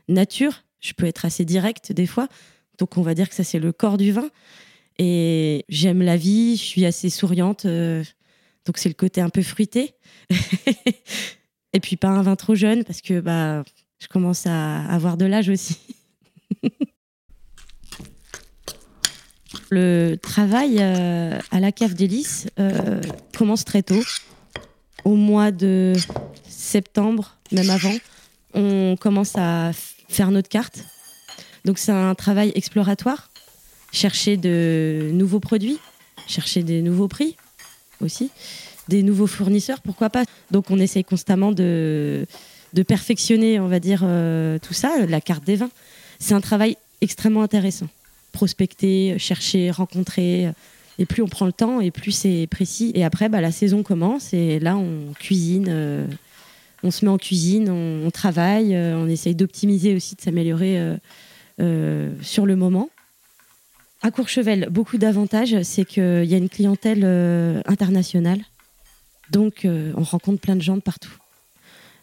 nature. 0.09 0.65
Je 0.81 0.93
peux 0.93 1.07
être 1.07 1.25
assez 1.25 1.45
direct 1.45 1.93
des 1.93 2.07
fois. 2.07 2.29
Donc 2.79 2.99
on 2.99 3.03
va 3.03 3.15
dire 3.15 3.29
que 3.29 3.35
ça 3.35 3.45
c'est 3.45 3.59
le 3.59 3.73
corps 3.73 3.97
du 3.97 4.13
vin. 4.13 4.29
Et 4.99 5.65
j'aime 5.69 6.03
la 6.03 6.17
vie. 6.17 6.57
Je 6.57 6.63
suis 6.63 6.85
assez 6.85 7.11
souriante. 7.11 7.65
Euh, 7.65 8.05
donc 8.67 8.79
c'est 8.79 8.89
le 8.89 8.95
côté 8.95 9.21
un 9.21 9.31
peu 9.31 9.43
fruité. 9.43 9.95
Et 11.73 11.81
puis 11.81 11.97
pas 11.97 12.09
un 12.09 12.23
vin 12.23 12.37
trop 12.37 12.55
jeune 12.55 12.85
parce 12.85 13.01
que 13.01 13.21
bah 13.21 13.65
je 13.99 14.09
commence 14.09 14.47
à 14.47 14.85
avoir 14.87 15.17
de 15.17 15.25
l'âge 15.25 15.49
aussi. 15.49 15.79
le 19.71 20.17
travail 20.17 20.77
euh, 20.81 21.39
à 21.51 21.61
la 21.61 21.73
cave 21.73 21.95
d'hélice 21.95 22.47
commence 23.37 23.65
très 23.65 23.83
tôt 23.83 24.03
au 25.05 25.15
mois 25.15 25.53
de 25.53 25.93
septembre, 26.49 27.37
même 27.53 27.71
avant, 27.71 27.95
on 28.55 28.97
commence 28.99 29.37
à 29.37 29.71
faire 30.09 30.33
notre 30.33 30.49
carte. 30.49 30.85
Donc 31.65 31.79
c'est 31.79 31.93
un 31.93 32.15
travail 32.17 32.51
exploratoire, 32.57 33.31
chercher 33.93 34.37
de 34.37 35.11
nouveaux 35.13 35.39
produits, 35.39 35.79
chercher 36.27 36.65
des 36.65 36.83
nouveaux 36.83 37.07
prix 37.07 37.37
aussi, 38.01 38.31
des 38.89 39.05
nouveaux 39.05 39.29
fournisseurs, 39.29 39.81
pourquoi 39.81 40.11
pas. 40.11 40.25
Donc 40.51 40.71
on 40.71 40.79
essaye 40.81 41.05
constamment 41.05 41.53
de, 41.53 42.27
de 42.73 42.83
perfectionner, 42.83 43.61
on 43.61 43.69
va 43.69 43.81
dire, 43.81 44.01
euh, 44.05 44.59
tout 44.59 44.75
ça, 44.75 45.07
la 45.07 45.21
carte 45.21 45.45
des 45.45 45.57
vins. 45.57 45.71
C'est 46.19 46.35
un 46.35 46.41
travail 46.41 46.77
extrêmement 47.01 47.43
intéressant. 47.43 47.89
Prospecter, 48.33 49.19
chercher, 49.19 49.71
rencontrer, 49.71 50.51
et 50.99 51.07
plus 51.07 51.23
on 51.23 51.29
prend 51.29 51.47
le 51.47 51.53
temps, 51.53 51.81
et 51.81 51.91
plus 51.91 52.13
c'est 52.13 52.47
précis. 52.51 52.93
Et 52.95 53.05
après, 53.05 53.29
bah, 53.29 53.41
la 53.41 53.53
saison 53.53 53.83
commence, 53.83 54.33
et 54.33 54.59
là, 54.59 54.77
on 54.77 55.13
cuisine. 55.19 55.67
Euh, 55.69 56.07
on 56.83 56.91
se 56.91 57.05
met 57.05 57.11
en 57.11 57.19
cuisine, 57.19 57.71
on, 57.71 58.11
travaille, 58.11 58.75
euh, 58.75 58.97
on 58.97 59.09
essaye 59.09 59.35
d'optimiser 59.35 59.95
aussi, 59.95 60.15
de 60.15 60.21
s'améliorer 60.21 60.97
euh, 61.61 62.13
sur 62.23 62.47
le 62.47 62.55
moment. 62.55 62.91
À 64.03 64.11
Courchevel, 64.11 64.69
beaucoup 64.71 64.99
d'avantages, 64.99 65.63
c'est 65.63 65.85
qu'il 65.85 66.25
y 66.25 66.35
a 66.35 66.37
une 66.37 66.51
clientèle 66.51 67.05
internationale. 67.67 68.41
Donc, 69.33 69.67
on 69.67 70.03
rencontre 70.03 70.41
plein 70.41 70.55
de 70.55 70.63
gens 70.63 70.77
de 70.77 70.83
partout. 70.83 71.17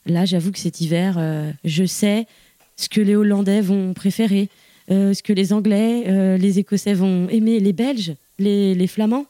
Là, 0.06 0.26
j'avoue 0.26 0.52
que 0.52 0.60
cet 0.60 0.82
hiver, 0.82 1.18
je 1.64 1.86
sais 1.86 2.28
ce 2.76 2.90
que 2.90 3.02
les 3.02 3.16
Hollandais 3.16 3.62
vont 3.62 3.94
préférer, 3.94 4.50
ce 4.90 5.22
que 5.24 5.32
les 5.32 5.54
Anglais, 5.54 6.38
les 6.38 6.60
Écossais 6.60 6.94
vont 6.94 7.30
aimer, 7.30 7.60
les 7.60 7.74
Belges 7.74 8.16
les, 8.40 8.88
Flamands, 8.88 9.26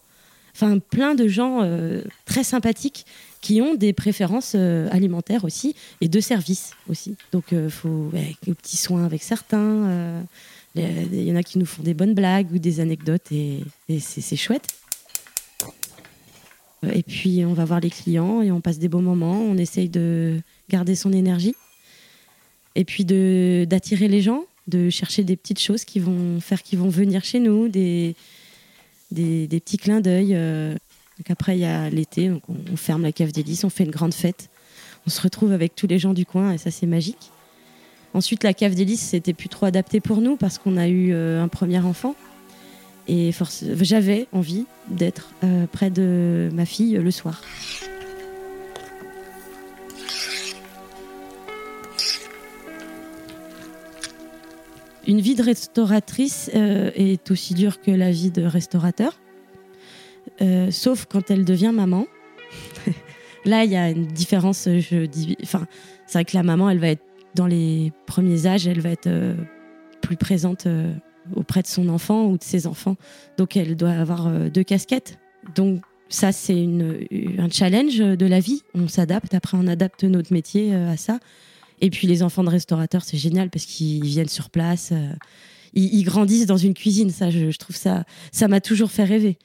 enfin 0.55 0.79
plein 0.79 1.15
de 1.15 1.27
gens 1.27 1.61
euh, 1.61 2.01
très 2.25 2.43
sympathiques 2.43 3.05
qui 3.41 3.61
ont 3.61 3.75
des 3.75 3.93
préférences 3.93 4.53
euh, 4.55 4.87
alimentaires 4.91 5.43
aussi 5.43 5.75
et 6.01 6.07
de 6.07 6.19
services 6.19 6.71
aussi. 6.89 7.15
Donc 7.31 7.45
il 7.51 7.57
euh, 7.57 7.69
faut 7.69 8.09
ouais, 8.13 8.35
des 8.45 8.53
petits 8.53 8.77
soins 8.77 9.05
avec 9.05 9.23
certains. 9.23 10.23
Il 10.75 11.23
y 11.23 11.31
en 11.31 11.35
a 11.35 11.43
qui 11.43 11.59
nous 11.59 11.65
font 11.65 11.83
des 11.83 11.93
bonnes 11.93 12.15
blagues 12.15 12.51
ou 12.51 12.57
des 12.57 12.79
anecdotes 12.79 13.31
et, 13.31 13.63
c'est 13.99 14.35
chouette. 14.35 14.67
Et 16.93 17.03
puis 17.03 17.45
on 17.45 17.53
va 17.53 17.65
voir 17.65 17.79
les 17.79 17.89
clients 17.89 18.41
et 18.41 18.51
on 18.51 18.61
passe 18.61 18.79
des 18.79 18.89
beaux 18.89 18.99
moments. 18.99 19.41
On 19.41 19.57
essaye 19.57 19.89
de 19.89 20.39
garder 20.69 20.95
son 20.95 21.13
énergie 21.13 21.55
et 22.75 22.85
puis 22.85 23.05
d'attirer 23.05 24.07
les 24.07 24.21
gens, 24.21 24.45
de 24.67 24.89
chercher 24.89 25.23
des 25.23 25.35
petites 25.35 25.59
choses 25.59 25.85
qui 25.85 25.99
vont 25.99 26.39
faire 26.39 26.63
qu'ils 26.63 26.79
vont 26.79 26.89
venir 26.89 27.23
chez 27.23 27.39
nous, 27.39 27.67
des, 27.67 28.15
des, 29.11 29.47
petits 29.47 29.77
clins 29.77 30.01
d'œil. 30.01 30.33
Euh. 30.35 30.73
Donc 31.19 31.29
après, 31.29 31.55
il 31.55 31.61
y 31.61 31.65
a 31.65 31.89
l'été, 31.89 32.31
on, 32.31 32.41
on, 32.71 32.75
ferme 32.75 33.03
la 33.03 33.11
cave 33.11 33.31
d'hélice, 33.31 33.63
on 33.63 33.69
fait 33.69 33.83
une 33.83 33.91
grande 33.91 34.13
fête. 34.13 34.49
On 35.05 35.09
se 35.09 35.21
retrouve 35.21 35.51
avec 35.51 35.75
tous 35.75 35.85
les 35.85 35.99
gens 35.99 36.13
du 36.13 36.25
coin 36.25 36.53
et 36.53 36.57
ça, 36.57 36.71
c'est 36.71 36.87
magique. 36.87 37.31
Ensuite, 38.13 38.43
la 38.43 38.53
cave 38.53 38.73
d'hélice, 38.73 39.01
c'était 39.01 39.33
plus 39.33 39.49
trop 39.49 39.65
adapté 39.65 39.99
pour 39.99 40.21
nous 40.21 40.37
parce 40.37 40.57
qu'on 40.57 40.77
a 40.77 40.87
eu 40.87 41.13
euh, 41.13 41.43
un 41.43 41.47
premier 41.47 41.79
enfant. 41.79 42.15
Et 43.07 43.31
j'avais 43.81 44.27
envie 44.31 44.65
d'être 44.87 45.31
euh, 45.43 45.67
près 45.67 45.89
de 45.89 46.49
ma 46.53 46.65
fille 46.65 46.93
le 46.93 47.11
soir. 47.11 47.41
Une 55.05 55.19
vie 55.19 55.35
de 55.35 55.43
restauratrice 55.43 56.49
euh, 56.55 56.91
est 56.95 57.29
aussi 57.29 57.53
dure 57.53 57.81
que 57.81 57.91
la 57.91 58.09
vie 58.09 58.31
de 58.31 58.43
restaurateur, 58.43 59.19
euh, 60.41 60.71
sauf 60.71 61.05
quand 61.05 61.29
elle 61.29 61.43
devient 61.43 61.71
maman. 61.73 62.07
Là, 63.45 63.65
il 63.65 63.71
y 63.71 63.75
a 63.75 63.89
une 63.89 64.07
différence. 64.07 64.69
Je 64.69 65.05
dis, 65.05 65.35
enfin, 65.43 65.67
c'est 66.07 66.13
vrai 66.13 66.25
que 66.25 66.37
la 66.37 66.43
maman, 66.43 66.69
elle 66.69 66.79
va 66.79 66.87
être 66.87 67.03
dans 67.35 67.47
les 67.47 67.91
premiers 68.05 68.47
âges, 68.47 68.65
elle 68.65 68.79
va 68.79 68.91
être 68.91 69.09
plus 70.01 70.15
présente 70.15 70.67
auprès 71.35 71.61
de 71.61 71.67
son 71.67 71.89
enfant 71.89 72.25
ou 72.25 72.37
de 72.37 72.43
ses 72.43 72.67
enfants. 72.67 72.95
Donc, 73.37 73.57
elle 73.57 73.75
doit 73.75 73.91
avoir 73.91 74.29
deux 74.49 74.63
casquettes. 74.63 75.19
Donc, 75.55 75.81
ça, 76.09 76.31
c'est 76.31 76.67
un 77.37 77.49
challenge 77.49 77.97
de 77.97 78.25
la 78.25 78.39
vie. 78.39 78.63
On 78.73 78.87
s'adapte. 78.87 79.33
Après, 79.33 79.57
on 79.59 79.67
adapte 79.67 80.03
notre 80.03 80.33
métier 80.33 80.75
à 80.75 80.97
ça. 80.97 81.19
Et 81.83 81.89
puis 81.89 82.07
les 82.07 82.23
enfants 82.23 82.45
de 82.45 82.49
restaurateurs, 82.49 83.03
c'est 83.03 83.17
génial 83.17 83.49
parce 83.49 83.65
qu'ils 83.65 84.05
viennent 84.05 84.29
sur 84.29 84.49
place, 84.49 84.91
euh, 84.93 85.11
ils, 85.73 86.03
grandissent 86.03 86.45
dans 86.45 86.55
une 86.55 86.73
cuisine. 86.73 87.09
Ça, 87.09 87.29
je, 87.29 87.55
trouve 87.57 87.75
ça, 87.75 88.05
ça 88.31 88.47
m'a 88.47 88.61
toujours 88.61 88.89
fait 88.89 89.03
rêver 89.03 89.37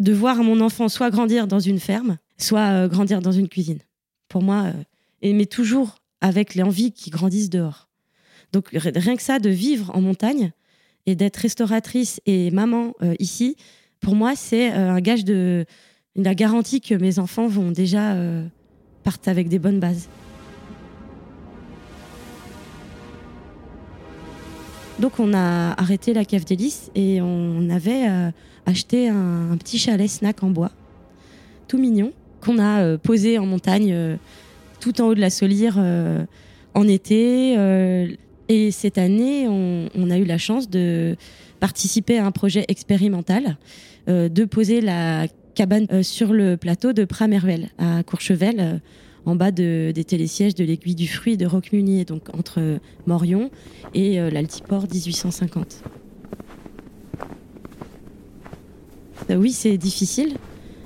de 0.00 0.12
voir 0.12 0.42
mon 0.42 0.60
enfant 0.60 0.88
soit 0.88 1.10
grandir 1.10 1.46
dans 1.46 1.60
une 1.60 1.78
ferme, 1.78 2.18
soit 2.38 2.70
euh, 2.72 2.88
grandir 2.88 3.20
dans 3.20 3.30
une 3.30 3.48
cuisine. 3.48 3.78
Pour 4.28 4.42
moi, 4.42 4.72
euh, 5.22 5.32
mais 5.32 5.46
toujours 5.46 5.98
avec 6.20 6.56
l'envie 6.56 6.90
qu'ils 6.90 7.12
grandissent 7.12 7.50
dehors. 7.50 7.88
Donc 8.52 8.70
rien 8.72 9.14
que 9.14 9.22
ça, 9.22 9.38
de 9.38 9.50
vivre 9.50 9.92
en 9.94 10.00
montagne 10.00 10.50
et 11.06 11.14
d'être 11.14 11.38
restauratrice 11.38 12.20
et 12.26 12.50
maman 12.50 12.92
ici, 13.18 13.56
pour 14.00 14.14
moi, 14.14 14.36
c'est 14.36 14.68
un 14.68 15.00
gage 15.00 15.24
de 15.24 15.64
la 16.16 16.34
garantie 16.34 16.80
que 16.80 16.94
mes 16.94 17.18
enfants 17.18 17.46
vont 17.46 17.70
déjà 17.70 18.16
partent 19.02 19.28
avec 19.28 19.48
des 19.48 19.58
bonnes 19.58 19.80
bases. 19.80 20.08
Donc 25.00 25.18
on 25.18 25.32
a 25.32 25.72
arrêté 25.80 26.12
la 26.12 26.26
cave 26.26 26.44
d'hélice 26.44 26.90
et 26.94 27.22
on 27.22 27.70
avait 27.70 28.06
euh, 28.06 28.30
acheté 28.66 29.08
un, 29.08 29.56
petit 29.58 29.78
chalet 29.78 30.08
snack 30.08 30.42
en 30.42 30.50
bois, 30.50 30.70
tout 31.68 31.78
mignon, 31.78 32.12
qu'on 32.42 32.58
a 32.58 32.82
euh, 32.82 32.98
posé 32.98 33.38
en 33.38 33.46
montagne, 33.46 33.92
euh, 33.92 34.16
tout 34.78 35.00
en 35.00 35.06
haut 35.06 35.14
de 35.14 35.20
la 35.20 35.30
Solire 35.30 35.78
en 36.74 36.88
été. 36.88 37.56
Et 38.50 38.70
cette 38.70 38.98
année, 38.98 39.46
on, 39.48 40.10
a 40.10 40.18
eu 40.18 40.24
la 40.24 40.38
chance 40.38 40.68
de 40.68 41.16
participer 41.60 42.18
à 42.18 42.26
un 42.26 42.32
projet 42.32 42.64
expérimental, 42.68 43.56
de 44.08 44.44
poser 44.44 44.80
la 44.80 45.28
cabane 45.54 46.02
sur 46.02 46.32
le 46.32 46.56
plateau 46.56 46.92
de 46.92 47.04
Prameruel 47.04 47.68
à 47.78 48.02
Courchevel 48.02 48.80
en 49.26 49.34
bas 49.34 49.50
de, 49.50 49.92
des 49.94 50.04
télésièges 50.04 50.54
de 50.54 50.64
l'aiguille 50.64 50.94
du 50.94 51.08
fruit 51.08 51.36
de 51.36 51.46
Roquemunier, 51.46 52.04
donc 52.04 52.34
entre 52.34 52.78
Morion 53.06 53.50
et 53.94 54.20
euh, 54.20 54.30
l'Altiport 54.30 54.86
1850. 54.92 55.82
Euh, 59.30 59.36
oui, 59.36 59.52
c'est 59.52 59.76
difficile, 59.76 60.36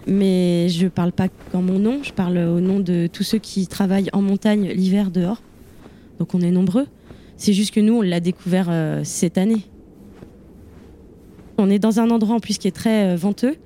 mais 0.07 0.69
je 0.69 0.85
ne 0.85 0.89
parle 0.89 1.13
pas 1.13 1.29
qu'en 1.53 1.63
mon 1.63 1.79
nom, 1.79 2.03
je 2.03 2.13
parle 2.13 2.39
au 2.39 2.61
nom 2.61 2.81
de 2.81 3.09
tous 3.13 3.23
ceux 3.23 3.39
qui 3.39 3.67
travaillent 3.67 4.11
en 4.13 4.23
montagne 4.23 4.69
l'hiver 4.69 5.11
dehors. 5.11 5.43
Donc 6.19 6.35
on 6.35 6.41
est 6.41 6.51
nombreux. 6.51 6.87
C'est 7.37 7.53
juste 7.53 7.75
que 7.75 7.81
nous, 7.81 7.95
on 7.95 8.03
l'a 8.03 8.21
découvert 8.21 8.69
euh, 8.71 9.03
cette 9.05 9.39
année. 9.39 9.63
On 11.59 11.71
est 11.71 11.79
dans 11.79 12.01
un 12.01 12.11
endroit 12.11 12.37
en 12.37 12.41
plus 12.41 12.59
qui 12.59 12.69
est 12.69 12.75
très 12.75 13.15
venteux, 13.17 13.57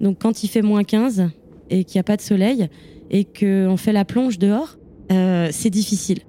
Donc 0.00 0.18
quand 0.18 0.42
il 0.42 0.48
fait 0.48 0.62
moins 0.62 0.84
15 0.84 1.28
et 1.70 1.84
qu'il 1.84 1.98
n'y 1.98 2.00
a 2.00 2.04
pas 2.04 2.16
de 2.16 2.22
soleil 2.22 2.68
et 3.10 3.24
qu'on 3.24 3.76
fait 3.76 3.92
la 3.92 4.04
plonge 4.04 4.38
dehors, 4.38 4.76
euh, 5.12 5.48
c'est 5.50 5.70
difficile. 5.70 6.20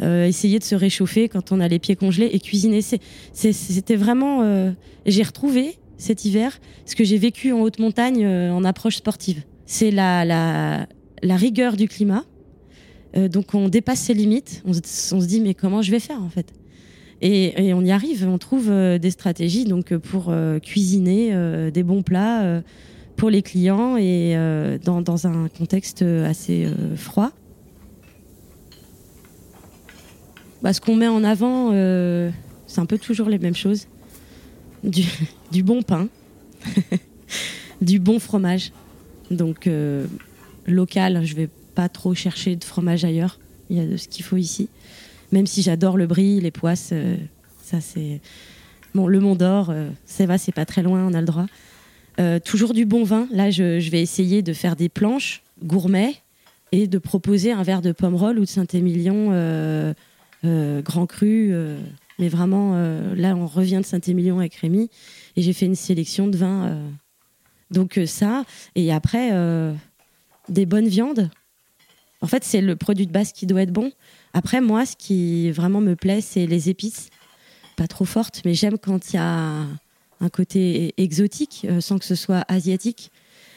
Euh, 0.00 0.26
essayer 0.26 0.58
de 0.58 0.64
se 0.64 0.74
réchauffer 0.74 1.28
quand 1.28 1.50
on 1.50 1.60
a 1.60 1.66
les 1.66 1.78
pieds 1.78 1.96
congelés 1.96 2.30
et 2.32 2.38
cuisiner, 2.38 2.80
c'était 3.32 3.96
vraiment... 3.96 4.42
Euh, 4.42 4.70
j'ai 5.06 5.22
retrouvé 5.22 5.78
cet 5.96 6.24
hiver 6.24 6.60
ce 6.86 6.94
que 6.94 7.02
j'ai 7.02 7.18
vécu 7.18 7.52
en 7.52 7.60
haute 7.60 7.80
montagne 7.80 8.26
en 8.26 8.62
approche 8.64 8.96
sportive. 8.96 9.42
C'est 9.66 9.90
la, 9.90 10.86
rigueur 11.22 11.76
du 11.76 11.88
climat. 11.88 12.24
Donc 13.14 13.54
on 13.54 13.68
dépasse 13.68 14.00
ses 14.00 14.14
limites. 14.14 14.62
On, 14.66 14.72
se 14.72 15.26
dit 15.26 15.40
mais 15.40 15.54
comment 15.54 15.82
je 15.82 15.90
vais 15.90 16.00
faire 16.00 16.22
en 16.22 16.28
fait? 16.28 16.52
Et, 17.20 17.74
on 17.74 17.84
y 17.84 17.90
arrive, 17.90 18.26
on 18.28 18.38
trouve 18.38 18.70
euh, 18.70 18.98
des 18.98 19.10
stratégies 19.10 19.64
donc 19.64 19.90
euh, 19.90 19.98
pour 19.98 20.26
euh, 20.28 20.60
cuisiner 20.60 21.32
des 21.72 21.82
bons 21.82 22.02
plats 22.02 22.62
pour 23.16 23.30
les 23.30 23.42
clients 23.42 23.96
et 23.96 24.36
dans, 24.84 25.26
un 25.26 25.48
contexte 25.48 26.02
assez 26.02 26.68
froid. 26.96 27.32
Bah, 30.62 30.72
ce 30.72 30.80
qu'on 30.80 30.96
met 30.96 31.08
en 31.08 31.24
avant, 31.24 31.72
c'est 32.66 32.80
un 32.80 32.86
peu 32.86 32.98
toujours 32.98 33.28
les 33.28 33.38
mêmes 33.38 33.56
choses. 33.56 33.86
Du, 34.84 35.02
du 35.50 35.64
bon 35.64 35.82
pain, 35.82 36.08
du 37.80 37.98
bon 37.98 38.20
fromage. 38.20 38.72
Donc 39.32 39.68
local, 40.66 41.24
je 41.24 41.34
vais 41.34 41.48
pas 41.78 41.88
trop 41.88 42.12
chercher 42.12 42.56
de 42.56 42.64
fromage 42.64 43.04
ailleurs. 43.04 43.38
Il 43.70 43.76
y 43.76 43.80
a 43.80 43.86
de 43.86 43.96
ce 43.96 44.08
qu'il 44.08 44.24
faut 44.24 44.36
ici. 44.36 44.68
Même 45.30 45.46
si 45.46 45.62
j'adore 45.62 45.96
le 45.96 46.08
brie, 46.08 46.40
les 46.40 46.50
poisses, 46.50 46.90
euh, 46.90 47.14
ça 47.62 47.80
c'est. 47.80 48.20
Bon, 48.96 49.06
le 49.06 49.20
Mont 49.20 49.36
d'Or, 49.36 49.70
euh, 49.70 49.88
va, 50.18 50.38
c'est 50.38 50.50
pas 50.50 50.66
très 50.66 50.82
loin, 50.82 51.06
on 51.06 51.14
a 51.14 51.20
le 51.20 51.26
droit. 51.26 51.46
Euh, 52.18 52.40
toujours 52.40 52.74
du 52.74 52.84
bon 52.84 53.04
vin. 53.04 53.28
Là, 53.30 53.52
je, 53.52 53.90
vais 53.90 54.02
essayer 54.02 54.42
de 54.42 54.52
faire 54.52 54.74
des 54.74 54.88
planches 54.88 55.42
gourmets 55.62 56.16
et 56.72 56.88
de 56.88 56.98
proposer 56.98 57.52
un 57.52 57.62
verre 57.62 57.80
de 57.80 57.92
pomme 57.92 58.16
roll 58.16 58.40
ou 58.40 58.42
de 58.42 58.48
Saint-Émilion 58.48 59.28
grand 60.82 61.06
cru. 61.06 61.54
mais 62.18 62.28
vraiment, 62.28 62.74
là, 63.14 63.36
on 63.36 63.46
revient 63.46 63.78
de 63.80 63.86
Saint-Émilion 63.86 64.40
avec 64.40 64.56
Rémi 64.56 64.90
et 65.36 65.42
j'ai 65.42 65.52
fait 65.52 65.66
une 65.66 65.76
sélection 65.76 66.26
de 66.26 66.36
vins. 66.36 66.76
donc 67.70 68.00
ça, 68.06 68.44
et 68.74 68.92
après, 68.92 69.30
des 70.48 70.66
bonnes 70.66 70.88
viandes. 70.88 71.30
En 72.20 72.26
fait, 72.26 72.44
c'est 72.44 72.60
le 72.60 72.76
produit 72.76 73.06
de 73.06 73.12
base 73.12 73.32
qui 73.32 73.46
doit 73.46 73.62
être 73.62 73.72
bon. 73.72 73.92
Après, 74.32 74.60
moi, 74.60 74.86
ce 74.86 74.96
qui 74.96 75.50
vraiment 75.50 75.80
me 75.80 75.94
plaît, 75.94 76.20
c'est 76.20 76.46
les 76.46 76.68
épices. 76.68 77.10
Pas 77.76 77.86
trop 77.86 78.04
fortes, 78.04 78.42
mais 78.44 78.54
j'aime 78.54 78.76
quand 78.78 79.12
il 79.12 79.16
y 79.16 79.18
a 79.20 79.66
un 80.20 80.28
côté 80.28 80.94
exotique, 80.96 81.66
euh, 81.68 81.80
sans 81.80 81.98
que 81.98 82.04
ce 82.04 82.14
soit 82.14 82.44
asiatique. 82.48 83.10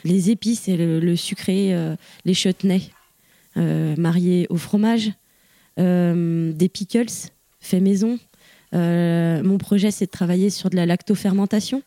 Les 0.04 0.30
épices 0.32 0.68
et 0.68 0.78
le, 0.78 1.16
sucré, 1.16 1.74
euh, 1.74 1.96
les 2.26 2.34
chutneys 2.34 2.90
euh, 3.58 3.96
mariés 3.98 4.48
au 4.50 4.58
fromage, 4.58 5.12
des 5.78 6.70
pickles 6.72 7.32
faits 7.60 7.82
maison. 7.82 8.20
mon 8.74 9.58
projet, 9.58 9.90
c'est 9.90 10.06
de 10.06 10.12
travailler 10.12 10.52
sur 10.52 10.70
de 10.70 10.76
la 10.76 10.86
lactofermentation. 10.86 11.82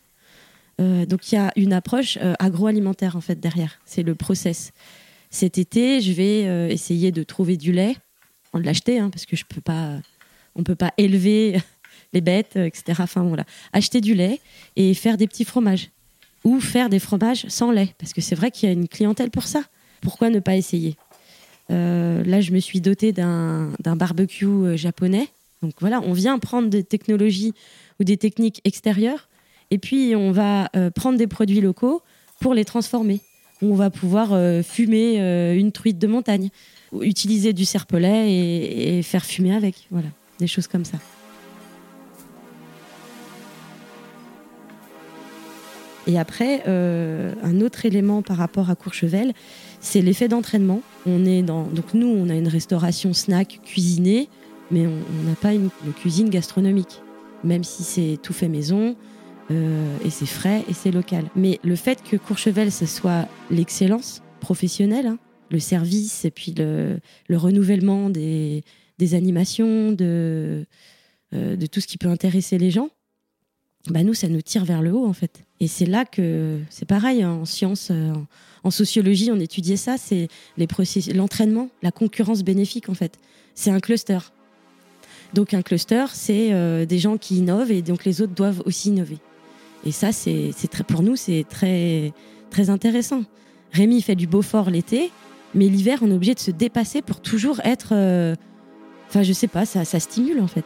donc 0.79 1.31
il 1.31 1.35
y 1.35 1.37
a 1.37 1.53
une 1.55 1.71
approche 1.71 2.17
agroalimentaire 2.39 3.15
en 3.15 3.21
fait 3.21 3.39
derrière. 3.39 3.79
C'est 3.85 4.03
le 4.03 4.15
process. 4.15 4.73
Cet 5.29 5.57
été, 5.57 6.01
je 6.01 6.11
vais 6.13 6.71
essayer 6.71 7.11
de 7.11 7.23
trouver 7.23 7.57
du 7.57 7.71
lait 7.71 7.95
de 8.59 8.65
l'acheter, 8.65 8.99
hein, 8.99 9.09
parce 9.09 9.25
que 9.25 9.35
je 9.35 9.45
peux 9.45 9.61
pas, 9.61 9.99
on 10.55 10.63
peut 10.63 10.75
pas 10.75 10.93
élever 10.97 11.57
les 12.13 12.21
bêtes, 12.21 12.55
etc. 12.55 12.99
Enfin 12.99 13.23
voilà, 13.23 13.45
acheter 13.73 14.01
du 14.01 14.13
lait 14.13 14.39
et 14.75 14.93
faire 14.93 15.17
des 15.17 15.27
petits 15.27 15.45
fromages 15.45 15.89
ou 16.43 16.59
faire 16.59 16.89
des 16.89 16.99
fromages 16.99 17.45
sans 17.47 17.71
lait, 17.71 17.95
parce 17.97 18.13
que 18.13 18.21
c'est 18.21 18.35
vrai 18.35 18.51
qu'il 18.51 18.69
y 18.69 18.69
a 18.69 18.73
une 18.73 18.87
clientèle 18.87 19.31
pour 19.31 19.43
ça. 19.43 19.63
Pourquoi 20.01 20.29
ne 20.29 20.39
pas 20.39 20.55
essayer? 20.55 20.95
Euh, 21.71 22.23
Là, 22.23 22.41
je 22.41 22.51
me 22.51 22.59
suis 22.59 22.81
dotée 22.81 23.11
d'un 23.11 23.71
barbecue 23.83 24.45
euh, 24.45 24.77
japonais. 24.77 25.27
Donc 25.63 25.73
voilà, 25.79 26.01
on 26.01 26.13
vient 26.13 26.37
prendre 26.37 26.69
des 26.69 26.83
technologies 26.83 27.53
ou 27.99 28.03
des 28.03 28.17
techniques 28.17 28.61
extérieures, 28.65 29.29
et 29.71 29.79
puis 29.79 30.15
on 30.15 30.31
va 30.31 30.69
euh, 30.75 30.91
prendre 30.91 31.17
des 31.17 31.27
produits 31.27 31.61
locaux 31.61 32.03
pour 32.39 32.53
les 32.53 32.65
transformer. 32.65 33.21
On 33.61 33.73
va 33.73 33.89
pouvoir 33.89 34.37
fumer 34.63 35.17
une 35.57 35.71
truite 35.71 35.97
de 35.97 36.07
montagne 36.07 36.49
utiliser 37.01 37.53
du 37.53 37.65
serpelet 37.65 38.97
et, 38.97 39.01
faire 39.01 39.25
fumer 39.25 39.55
avec. 39.55 39.87
Voilà, 39.91 40.07
des 40.39 40.47
choses 40.47 40.67
comme 40.67 40.85
ça. 40.85 40.97
Et 46.07 46.19
après, 46.19 46.61
euh, 46.67 47.33
un 47.41 47.61
autre 47.61 47.85
élément 47.85 48.21
par 48.21 48.37
rapport 48.37 48.69
à 48.69 48.75
Courchevel, 48.75 49.33
c'est 49.79 50.01
l'effet 50.01 50.27
d'entraînement. 50.27 50.81
On 51.07 51.25
est 51.25 51.41
donc 51.41 51.93
nous, 51.95 52.07
on 52.07 52.29
a 52.29 52.35
une 52.35 52.47
restauration 52.47 53.13
snack 53.13 53.59
cuisinée, 53.65 54.29
mais 54.69 54.85
on 54.85 55.23
n'a 55.27 55.35
pas 55.35 55.53
une, 55.53 55.69
cuisine 55.99 56.29
gastronomique, 56.29 57.01
même 57.43 57.63
si 57.63 57.83
c'est 57.83 58.19
tout 58.21 58.33
fait 58.33 58.47
maison 58.47 58.95
euh, 59.51 59.97
et 60.03 60.09
c'est 60.09 60.25
frais 60.25 60.63
et 60.67 60.73
c'est 60.73 60.91
local. 60.91 61.25
Mais 61.35 61.59
le 61.63 61.75
fait 61.75 62.01
que 62.03 62.17
Courchevel, 62.17 62.71
ce 62.71 62.85
soit 62.85 63.27
l'excellence 63.51 64.21
professionnelle, 64.39 65.07
hein, 65.07 65.19
le 65.51 65.59
service 65.59 66.25
et 66.25 66.31
puis 66.31 66.53
le, 66.57 66.99
renouvellement 67.29 68.09
des, 68.09 68.63
animations, 69.13 69.91
de, 69.91 70.65
euh, 71.33 71.55
de 71.55 71.65
tout 71.67 71.79
ce 71.79 71.87
qui 71.87 71.97
peut 71.97 72.09
intéresser 72.09 72.57
les 72.57 72.71
gens, 72.71 72.89
bah 73.89 74.01
nous, 74.01 74.15
ça 74.15 74.27
nous 74.27 74.41
tire 74.41 74.65
vers 74.65 74.81
le 74.81 74.91
haut 74.93 75.05
en 75.05 75.13
fait. 75.13 75.43
Et 75.59 75.67
c'est 75.67 75.85
là 75.85 76.05
que 76.05 76.59
c'est 76.71 76.87
pareil 76.87 77.21
hein, 77.21 77.31
en 77.31 77.45
sciences, 77.45 77.89
euh, 77.91 78.13
en, 78.63 78.71
sociologie, 78.71 79.29
on 79.31 79.39
étudiait 79.39 79.77
ça, 79.77 79.97
c'est 79.97 80.27
l'entraînement, 81.13 81.69
la 81.83 81.91
concurrence 81.91 82.43
bénéfique 82.43 82.89
en 82.89 82.95
fait. 82.95 83.19
C'est 83.53 83.69
un 83.69 83.79
cluster. 83.79 84.17
Donc 85.35 85.53
un 85.53 85.61
cluster, 85.61 86.05
c'est 86.13 86.85
des 86.85 86.99
gens 86.99 87.17
qui 87.17 87.37
innovent 87.37 87.71
et 87.71 87.81
donc 87.81 88.05
les 88.05 88.21
autres 88.21 88.33
doivent 88.33 88.61
aussi 88.65 88.89
innover. 88.89 89.17
Et 89.85 89.91
ça, 89.91 90.11
c'est 90.11 90.51
très 90.71 90.83
pour 90.83 91.03
nous, 91.03 91.15
c'est 91.15 91.45
très 91.47 92.11
très 92.49 92.69
intéressant. 92.69 93.23
Rémi 93.71 94.01
fait 94.01 94.15
du 94.15 94.25
Beaufort 94.25 94.69
l'été, 94.69 95.11
mais 95.53 95.67
l'hiver, 95.67 95.99
on 96.01 96.09
est 96.09 96.15
obligé 96.15 96.33
de 96.33 96.39
se 96.39 96.51
dépasser 96.51 97.01
pour 97.01 97.21
toujours 97.21 97.59
être. 97.63 97.89
Euh, 97.91 98.35
enfin, 99.07 99.21
je 99.21 99.33
sais 99.33 99.47
pas, 99.47 99.65
ça, 99.65 99.85
ça 99.85 99.99
stimule 99.99 100.39
en 100.39 100.47
fait. 100.47 100.65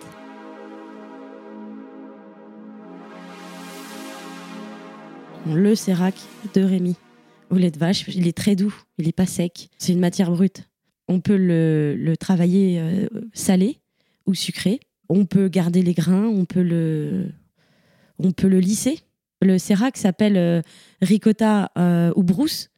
Le 5.47 5.75
sérac 5.75 6.15
de 6.53 6.61
Rémi 6.61 6.95
au 7.49 7.55
lait 7.55 7.71
de 7.71 7.79
vache, 7.79 8.05
il 8.07 8.27
est 8.27 8.37
très 8.37 8.55
doux, 8.55 8.73
il 8.99 9.07
est 9.07 9.13
pas 9.13 9.25
sec. 9.25 9.69
C'est 9.77 9.93
une 9.93 9.99
matière 9.99 10.31
brute. 10.31 10.69
On 11.07 11.19
peut 11.19 11.37
le, 11.37 12.13
travailler 12.19 12.79
euh, 12.79 13.07
salé 13.33 13.79
ou 14.27 14.35
sucré. 14.35 14.79
On 15.09 15.25
peut 15.25 15.47
garder 15.47 15.81
les 15.81 15.93
grains, 15.93 16.27
on 16.27 16.45
peut 16.45 16.61
le, 16.61 17.31
on 18.19 18.31
peut 18.31 18.47
le 18.47 18.59
lisser. 18.59 18.99
Le 19.41 19.57
sérac 19.57 19.97
s'appelle 19.97 20.37
euh, 20.37 20.61
ricotta 21.01 21.71
ou 22.15 22.23
brousse. 22.23 22.69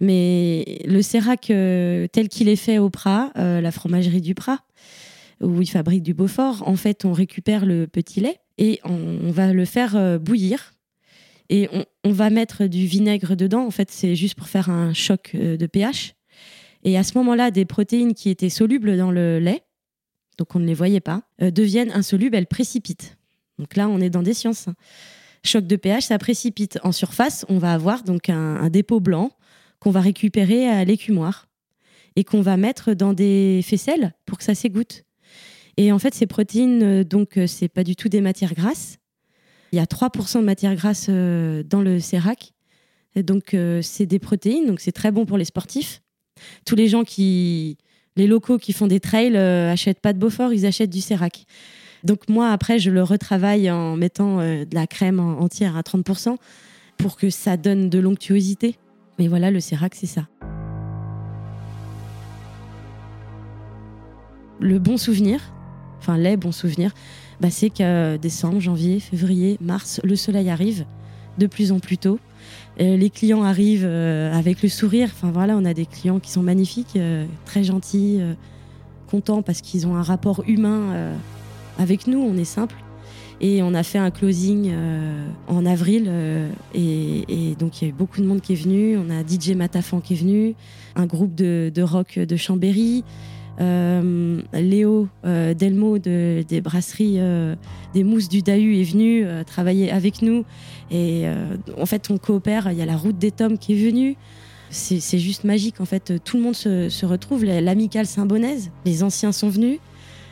Mais 0.00 0.80
le 0.84 1.00
sérac 1.02 1.50
euh, 1.50 2.06
tel 2.08 2.28
qu'il 2.28 2.48
est 2.48 2.56
fait 2.56 2.78
au 2.78 2.90
Prat, 2.90 3.32
euh, 3.36 3.60
la 3.60 3.70
fromagerie 3.70 4.20
du 4.20 4.34
Prat, 4.34 4.60
où 5.40 5.62
ils 5.62 5.70
fabriquent 5.70 6.02
du 6.02 6.14
Beaufort, 6.14 6.66
en 6.66 6.76
fait, 6.76 7.04
on 7.04 7.12
récupère 7.12 7.66
le 7.66 7.86
petit 7.86 8.20
lait 8.20 8.38
et 8.58 8.80
on, 8.84 9.30
va 9.30 9.52
le 9.52 9.64
faire 9.64 9.96
euh, 9.96 10.18
bouillir. 10.18 10.72
Et 11.48 11.68
on, 12.02 12.10
va 12.10 12.28
mettre 12.28 12.66
du 12.66 12.86
vinaigre 12.86 13.36
dedans. 13.36 13.64
En 13.64 13.70
fait, 13.70 13.90
c'est 13.92 14.16
juste 14.16 14.34
pour 14.34 14.48
faire 14.48 14.68
un 14.68 14.92
choc 14.92 15.36
de 15.36 15.66
pH. 15.66 16.14
Et 16.82 16.98
à 16.98 17.04
ce 17.04 17.16
moment-là, 17.18 17.52
des 17.52 17.64
protéines 17.64 18.14
qui 18.14 18.30
étaient 18.30 18.48
solubles 18.48 18.96
dans 18.96 19.12
le 19.12 19.38
lait, 19.38 19.62
donc 20.38 20.56
on 20.56 20.58
ne 20.58 20.66
les 20.66 20.74
voyait 20.74 21.00
pas, 21.00 21.22
deviennent 21.38 21.92
insolubles, 21.92 22.34
elles 22.34 22.48
précipitent. 22.48 23.16
Donc 23.60 23.76
là, 23.76 23.88
on 23.88 24.00
est 24.00 24.10
dans 24.10 24.22
des 24.22 24.34
sciences. 24.34 24.66
Choc 25.44 25.66
de 25.66 25.76
pH, 25.76 26.04
ça 26.04 26.18
précipite. 26.18 26.78
En 26.82 26.92
surface, 26.92 27.44
on 27.48 27.58
va 27.58 27.72
avoir 27.72 28.02
donc 28.02 28.30
un 28.30 28.68
dépôt 28.68 29.00
blanc 29.00 29.30
qu'on 29.78 29.90
va 29.90 30.00
récupérer 30.00 30.68
à 30.68 30.84
l'écumoire 30.84 31.48
et 32.16 32.24
qu'on 32.24 32.40
va 32.40 32.56
mettre 32.56 32.94
dans 32.94 33.12
des 33.12 33.60
faisselles 33.62 34.14
pour 34.24 34.38
que 34.38 34.44
ça 34.44 34.54
s'égoutte. 34.54 35.04
Et 35.76 35.92
en 35.92 35.98
fait, 35.98 36.14
ces 36.14 36.26
protéines, 36.26 36.82
euh, 36.82 37.04
donc, 37.04 37.36
euh, 37.36 37.46
c'est 37.46 37.68
pas 37.68 37.84
du 37.84 37.96
tout 37.96 38.08
des 38.08 38.20
matières 38.20 38.54
grasses. 38.54 38.98
Il 39.72 39.76
y 39.76 39.78
a 39.78 39.84
3% 39.84 40.40
de 40.40 40.44
matières 40.44 40.74
grasses 40.74 41.06
euh, 41.08 41.62
dans 41.62 41.82
le 41.82 42.00
sérac. 42.00 42.52
donc, 43.16 43.56
c'est 43.82 44.04
des 44.06 44.18
protéines, 44.18 44.66
donc 44.66 44.80
c'est 44.80 44.92
très 44.92 45.10
bon 45.10 45.24
pour 45.24 45.38
les 45.38 45.46
sportifs. 45.46 46.02
Tous 46.66 46.76
les 46.76 46.86
gens 46.86 47.02
qui, 47.02 47.78
les 48.14 48.26
locaux 48.26 48.58
qui 48.58 48.74
font 48.74 48.86
des 48.86 49.00
trails, 49.00 49.36
achètent 49.36 50.00
pas 50.00 50.12
de 50.12 50.18
Beaufort, 50.18 50.52
ils 50.52 50.66
achètent 50.66 50.90
du 50.90 51.00
sérac. 51.00 51.46
Donc, 52.04 52.28
moi, 52.28 52.50
après, 52.50 52.78
je 52.78 52.90
le 52.90 53.02
retravaille 53.02 53.70
en 53.70 53.96
mettant 53.96 54.38
de 54.38 54.74
la 54.74 54.86
crème 54.86 55.20
entière 55.20 55.76
à 55.76 55.82
30% 55.82 56.36
pour 56.96 57.16
que 57.16 57.30
ça 57.30 57.56
donne 57.56 57.90
de 57.90 57.98
l'onctuosité. 57.98 58.76
Mais 59.18 59.28
voilà, 59.28 59.50
le 59.50 59.60
sérac, 59.60 59.94
c'est 59.94 60.06
ça. 60.06 60.26
Le 64.58 64.78
bon 64.78 64.96
souvenir, 64.96 65.40
enfin 65.98 66.16
les 66.16 66.38
bons 66.38 66.52
souvenirs, 66.52 66.92
bah, 67.40 67.50
c'est 67.50 67.68
que 67.68 68.16
décembre, 68.16 68.60
janvier, 68.60 69.00
février, 69.00 69.58
mars, 69.60 70.00
le 70.02 70.16
soleil 70.16 70.48
arrive 70.48 70.86
de 71.36 71.46
plus 71.46 71.72
en 71.72 71.78
plus 71.78 71.98
tôt. 71.98 72.18
les 72.78 73.10
clients 73.10 73.42
arrivent 73.42 73.84
avec 73.84 74.62
le 74.62 74.68
sourire. 74.68 75.10
Enfin 75.12 75.30
voilà, 75.30 75.56
on 75.56 75.64
a 75.64 75.74
des 75.74 75.86
clients 75.86 76.20
qui 76.20 76.30
sont 76.30 76.42
magnifiques, 76.42 76.98
très 77.44 77.64
gentils, 77.64 78.20
contents 79.10 79.42
parce 79.42 79.60
qu'ils 79.60 79.86
ont 79.86 79.96
un 79.96 80.02
rapport 80.02 80.42
humain 80.46 81.12
avec 81.78 82.06
nous. 82.06 82.18
On 82.18 82.36
est 82.36 82.44
simple. 82.44 82.76
Et 83.40 83.62
on 83.62 83.74
a 83.74 83.82
fait 83.82 83.98
un 83.98 84.10
closing 84.10 84.72
en 85.46 85.66
avril. 85.66 86.10
et, 86.74 87.54
donc, 87.58 87.80
il 87.80 87.84
y 87.84 87.86
a 87.86 87.90
eu 87.90 87.92
beaucoup 87.92 88.22
de 88.22 88.26
monde 88.26 88.40
qui 88.40 88.54
est 88.54 88.56
venu. 88.56 88.96
On 88.96 89.10
a 89.10 89.22
DJ 89.22 89.50
Matafan 89.50 90.00
qui 90.00 90.14
est 90.14 90.16
venu, 90.16 90.54
un 90.94 91.04
groupe 91.04 91.34
de, 91.34 91.82
rock 91.82 92.18
de 92.18 92.36
Chambéry. 92.36 93.04
Euh, 93.60 94.42
Léo 94.52 95.08
euh, 95.24 95.54
Delmo 95.54 95.98
de, 95.98 96.44
des 96.46 96.60
brasseries 96.60 97.16
euh, 97.18 97.56
des 97.94 98.04
mousses 98.04 98.28
du 98.28 98.42
Dahu 98.42 98.78
est 98.78 98.84
venu 98.84 99.26
travailler 99.46 99.90
avec 99.90 100.22
nous. 100.22 100.44
Et 100.90 101.24
en 101.78 101.86
fait, 101.86 102.10
on 102.10 102.18
coopère. 102.18 102.70
Il 102.70 102.78
y 102.78 102.82
a 102.82 102.86
la 102.86 102.96
route 102.96 103.18
des 103.18 103.30
tomes 103.30 103.58
qui 103.58 103.72
est 103.72 103.86
venue. 103.86 104.16
C'est 104.70 105.18
juste 105.18 105.44
magique. 105.44 105.80
En 105.80 105.86
fait, 105.86 106.22
tout 106.22 106.36
le 106.36 106.42
monde 106.42 106.54
se, 106.54 107.06
retrouve. 107.06 107.44
L'amicale 107.44 108.06
Saint-Bonaise, 108.06 108.70
les 108.84 109.02
anciens 109.02 109.32
sont 109.32 109.48
venus, 109.48 109.78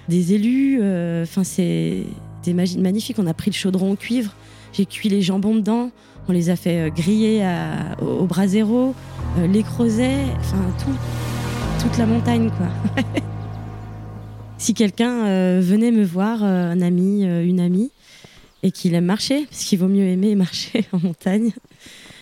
des 0.09 0.35
élus. 0.35 0.79
Enfin, 1.23 1.45
c'est 1.45 2.05
magnifique. 2.47 3.19
On 3.19 3.27
a 3.27 3.35
pris 3.35 3.51
le 3.51 3.57
chaudron 3.57 3.93
au 3.93 3.97
cuivre. 3.97 4.33
J'ai 4.73 4.87
cuit 4.87 5.09
les 5.09 5.23
jambons 5.23 5.55
dedans. 5.55 5.91
On 6.29 6.33
les 6.33 6.51
a 6.51 6.57
fait 6.57 6.91
griller 6.95 7.47
au, 8.01 8.25
brasero, 8.25 8.95
les 9.47 9.63
creusets, 9.63 10.25
enfin 10.41 10.65
tout 10.79 10.97
toute 11.85 11.99
la 11.99 12.07
montagne, 12.07 12.51
quoi. 12.51 12.69
si 14.59 14.73
quelqu'un 14.73 15.27
euh, 15.27 15.61
venait 15.63 15.91
me 15.91 16.03
voir, 16.03 16.43
euh, 16.43 16.71
un 16.71 16.81
ami, 16.81 17.27
euh, 17.27 17.45
une 17.45 17.61
amie, 17.61 17.91
et 18.63 18.71
qu'il 18.71 18.95
aime 18.95 19.05
marcher, 19.05 19.45
parce 19.51 19.65
qu'il 19.65 19.79
vaut 19.79 19.89
mieux 19.89 20.07
aimer 20.07 20.35
marcher 20.35 20.87
en 20.93 20.99
montagne, 20.99 21.51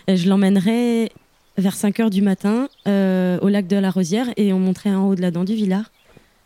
je 0.08 0.28
l'emmènerais 0.28 1.12
vers 1.58 1.74
5 1.74 2.00
heures 2.00 2.10
du 2.10 2.22
matin 2.22 2.68
au 2.86 3.48
lac 3.48 3.68
de 3.68 3.76
la 3.76 3.90
Rosière 3.90 4.26
et 4.36 4.52
on 4.52 4.58
monterait 4.58 4.92
en 4.92 5.06
haut 5.06 5.14
de 5.14 5.20
la 5.20 5.30
dent 5.30 5.44
du 5.44 5.54
Villard 5.54 5.92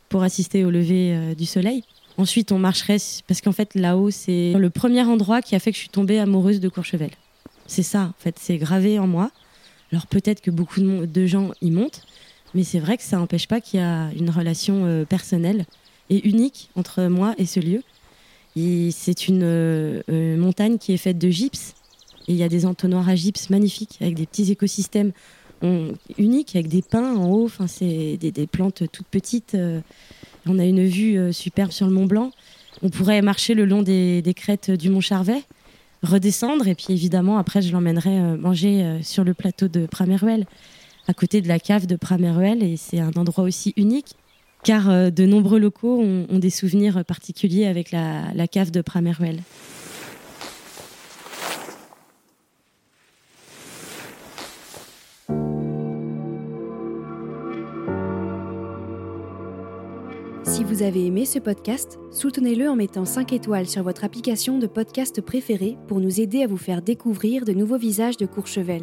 pour 0.08 0.22
assister 0.22 0.64
au 0.64 0.70
lever 0.70 1.34
du 1.36 1.46
soleil. 1.46 1.82
Ensuite, 2.18 2.52
on 2.52 2.58
marcherait, 2.58 2.98
parce 3.26 3.40
qu'en 3.40 3.52
fait, 3.52 3.74
là-haut, 3.74 4.10
c'est 4.10 4.54
le 4.54 4.70
premier 4.70 5.02
endroit 5.02 5.42
qui 5.42 5.54
a 5.54 5.58
fait 5.58 5.70
que 5.70 5.76
je 5.76 5.82
suis 5.82 5.90
tombée 5.90 6.18
amoureuse 6.18 6.60
de 6.60 6.68
Courchevel. 6.68 7.10
C'est 7.66 7.82
ça, 7.82 8.02
en 8.02 8.22
fait, 8.22 8.36
c'est 8.40 8.58
gravé 8.58 8.98
en 8.98 9.06
moi. 9.06 9.30
Alors 9.92 10.06
peut-être 10.06 10.40
que 10.40 10.50
beaucoup 10.50 10.80
de 10.80 11.26
gens 11.26 11.52
y 11.60 11.70
montent, 11.70 12.02
mais 12.54 12.64
c'est 12.64 12.80
vrai 12.80 12.96
que 12.96 13.02
ça 13.02 13.16
n'empêche 13.18 13.48
pas 13.48 13.60
qu'il 13.60 13.80
y 13.80 13.82
a 13.82 14.10
une 14.18 14.30
relation 14.30 14.84
euh, 14.84 15.04
personnelle 15.04 15.66
et 16.10 16.26
unique 16.28 16.70
entre 16.76 17.04
moi 17.04 17.34
et 17.38 17.46
ce 17.46 17.60
lieu. 17.60 17.82
c'est 18.56 19.28
une 19.28 19.42
euh, 19.42 20.02
euh, 20.10 20.36
montagne 20.36 20.78
qui 20.78 20.92
est 20.92 20.98
faite 20.98 21.18
de 21.18 21.30
gypse. 21.30 21.74
Et 22.28 22.32
il 22.32 22.38
y 22.38 22.42
a 22.42 22.48
des 22.48 22.66
entonnoirs 22.66 23.08
à 23.08 23.14
gypse 23.14 23.50
magnifiques 23.50 23.98
avec 24.00 24.14
des 24.14 24.26
petits 24.26 24.50
écosystèmes 24.50 25.12
uniques, 26.18 26.54
avec 26.56 26.68
des 26.68 26.82
pins 26.82 27.14
en 27.16 27.30
haut. 27.30 27.44
Enfin, 27.44 27.66
c'est 27.66 28.16
des, 28.16 28.46
plantes 28.46 28.84
toutes 28.92 29.06
petites. 29.06 29.56
on 30.46 30.58
a 30.58 30.64
une 30.64 30.86
vue 30.86 31.32
superbe 31.32 31.70
sur 31.70 31.86
le 31.86 31.92
Mont 31.92 32.06
Blanc. 32.06 32.32
On 32.82 32.90
pourrait 32.90 33.22
marcher 33.22 33.54
le 33.54 33.64
long 33.64 33.82
des, 33.82 34.34
crêtes 34.36 34.70
du 34.70 34.90
Mont 34.90 35.00
Charvet, 35.00 35.42
redescendre. 36.02 36.68
Et 36.68 36.74
puis 36.74 36.88
évidemment, 36.90 37.38
après, 37.38 37.62
je 37.62 37.72
l'emmènerai 37.72 38.36
manger 38.36 38.98
sur 39.02 39.24
le 39.24 39.34
plateau 39.34 39.68
de 39.68 39.86
Prameruel 39.86 40.46
à 41.08 41.14
côté 41.14 41.40
de 41.40 41.48
la 41.48 41.58
cave 41.58 41.86
de 41.86 41.96
Prameruel 41.96 42.62
et 42.62 42.76
c'est 42.76 42.98
un 42.98 43.12
endroit 43.16 43.44
aussi 43.44 43.72
unique 43.76 44.14
car 44.64 44.90
euh, 44.90 45.10
de 45.10 45.24
nombreux 45.26 45.58
locaux 45.58 46.00
ont, 46.02 46.38
des 46.38 46.50
souvenirs 46.50 47.04
particuliers 47.04 47.66
avec 47.66 47.92
la, 47.92 48.48
cave 48.48 48.70
de 48.70 48.80
Prameruel. 48.80 49.40
Vous 60.66 60.82
avez 60.82 61.06
aimé 61.06 61.24
ce 61.26 61.38
podcast, 61.38 62.00
soutenez-le 62.10 62.68
en 62.68 62.74
mettant 62.74 63.04
5 63.04 63.32
étoiles 63.32 63.68
sur 63.68 63.84
votre 63.84 64.02
application 64.02 64.58
de 64.58 64.66
podcast 64.66 65.20
préférée 65.20 65.78
pour 65.86 66.00
nous 66.00 66.20
aider 66.20 66.42
à 66.42 66.48
vous 66.48 66.56
faire 66.56 66.82
découvrir 66.82 67.44
de 67.44 67.52
nouveaux 67.52 67.78
visages 67.78 68.16
de 68.16 68.26
Courchevel. 68.26 68.82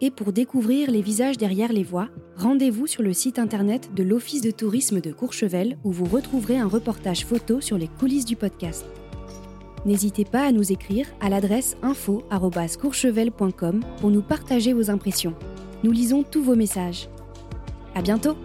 Et 0.00 0.10
pour 0.10 0.32
découvrir 0.32 0.90
les 0.90 1.02
visages 1.02 1.36
derrière 1.36 1.74
les 1.74 1.82
voix, 1.82 2.08
rendez-vous 2.36 2.86
sur 2.86 3.02
le 3.02 3.12
site 3.12 3.38
internet 3.38 3.92
de 3.94 4.02
l'Office 4.02 4.40
de 4.40 4.50
tourisme 4.50 5.02
de 5.02 5.12
Courchevel 5.12 5.76
où 5.84 5.92
vous 5.92 6.06
retrouverez 6.06 6.56
un 6.56 6.68
reportage 6.68 7.26
photo 7.26 7.60
sur 7.60 7.76
les 7.76 7.88
coulisses 7.88 8.24
du 8.24 8.36
podcast. 8.36 8.86
N'hésitez 9.84 10.24
pas 10.24 10.46
à 10.46 10.52
nous 10.52 10.72
écrire 10.72 11.06
à 11.20 11.28
l'adresse 11.28 11.76
info@courchevel.com 11.82 13.84
pour 14.00 14.10
nous 14.10 14.22
partager 14.22 14.72
vos 14.72 14.88
impressions. 14.88 15.34
Nous 15.84 15.92
lisons 15.92 16.22
tous 16.22 16.42
vos 16.42 16.56
messages. 16.56 17.10
À 17.94 18.00
bientôt! 18.00 18.38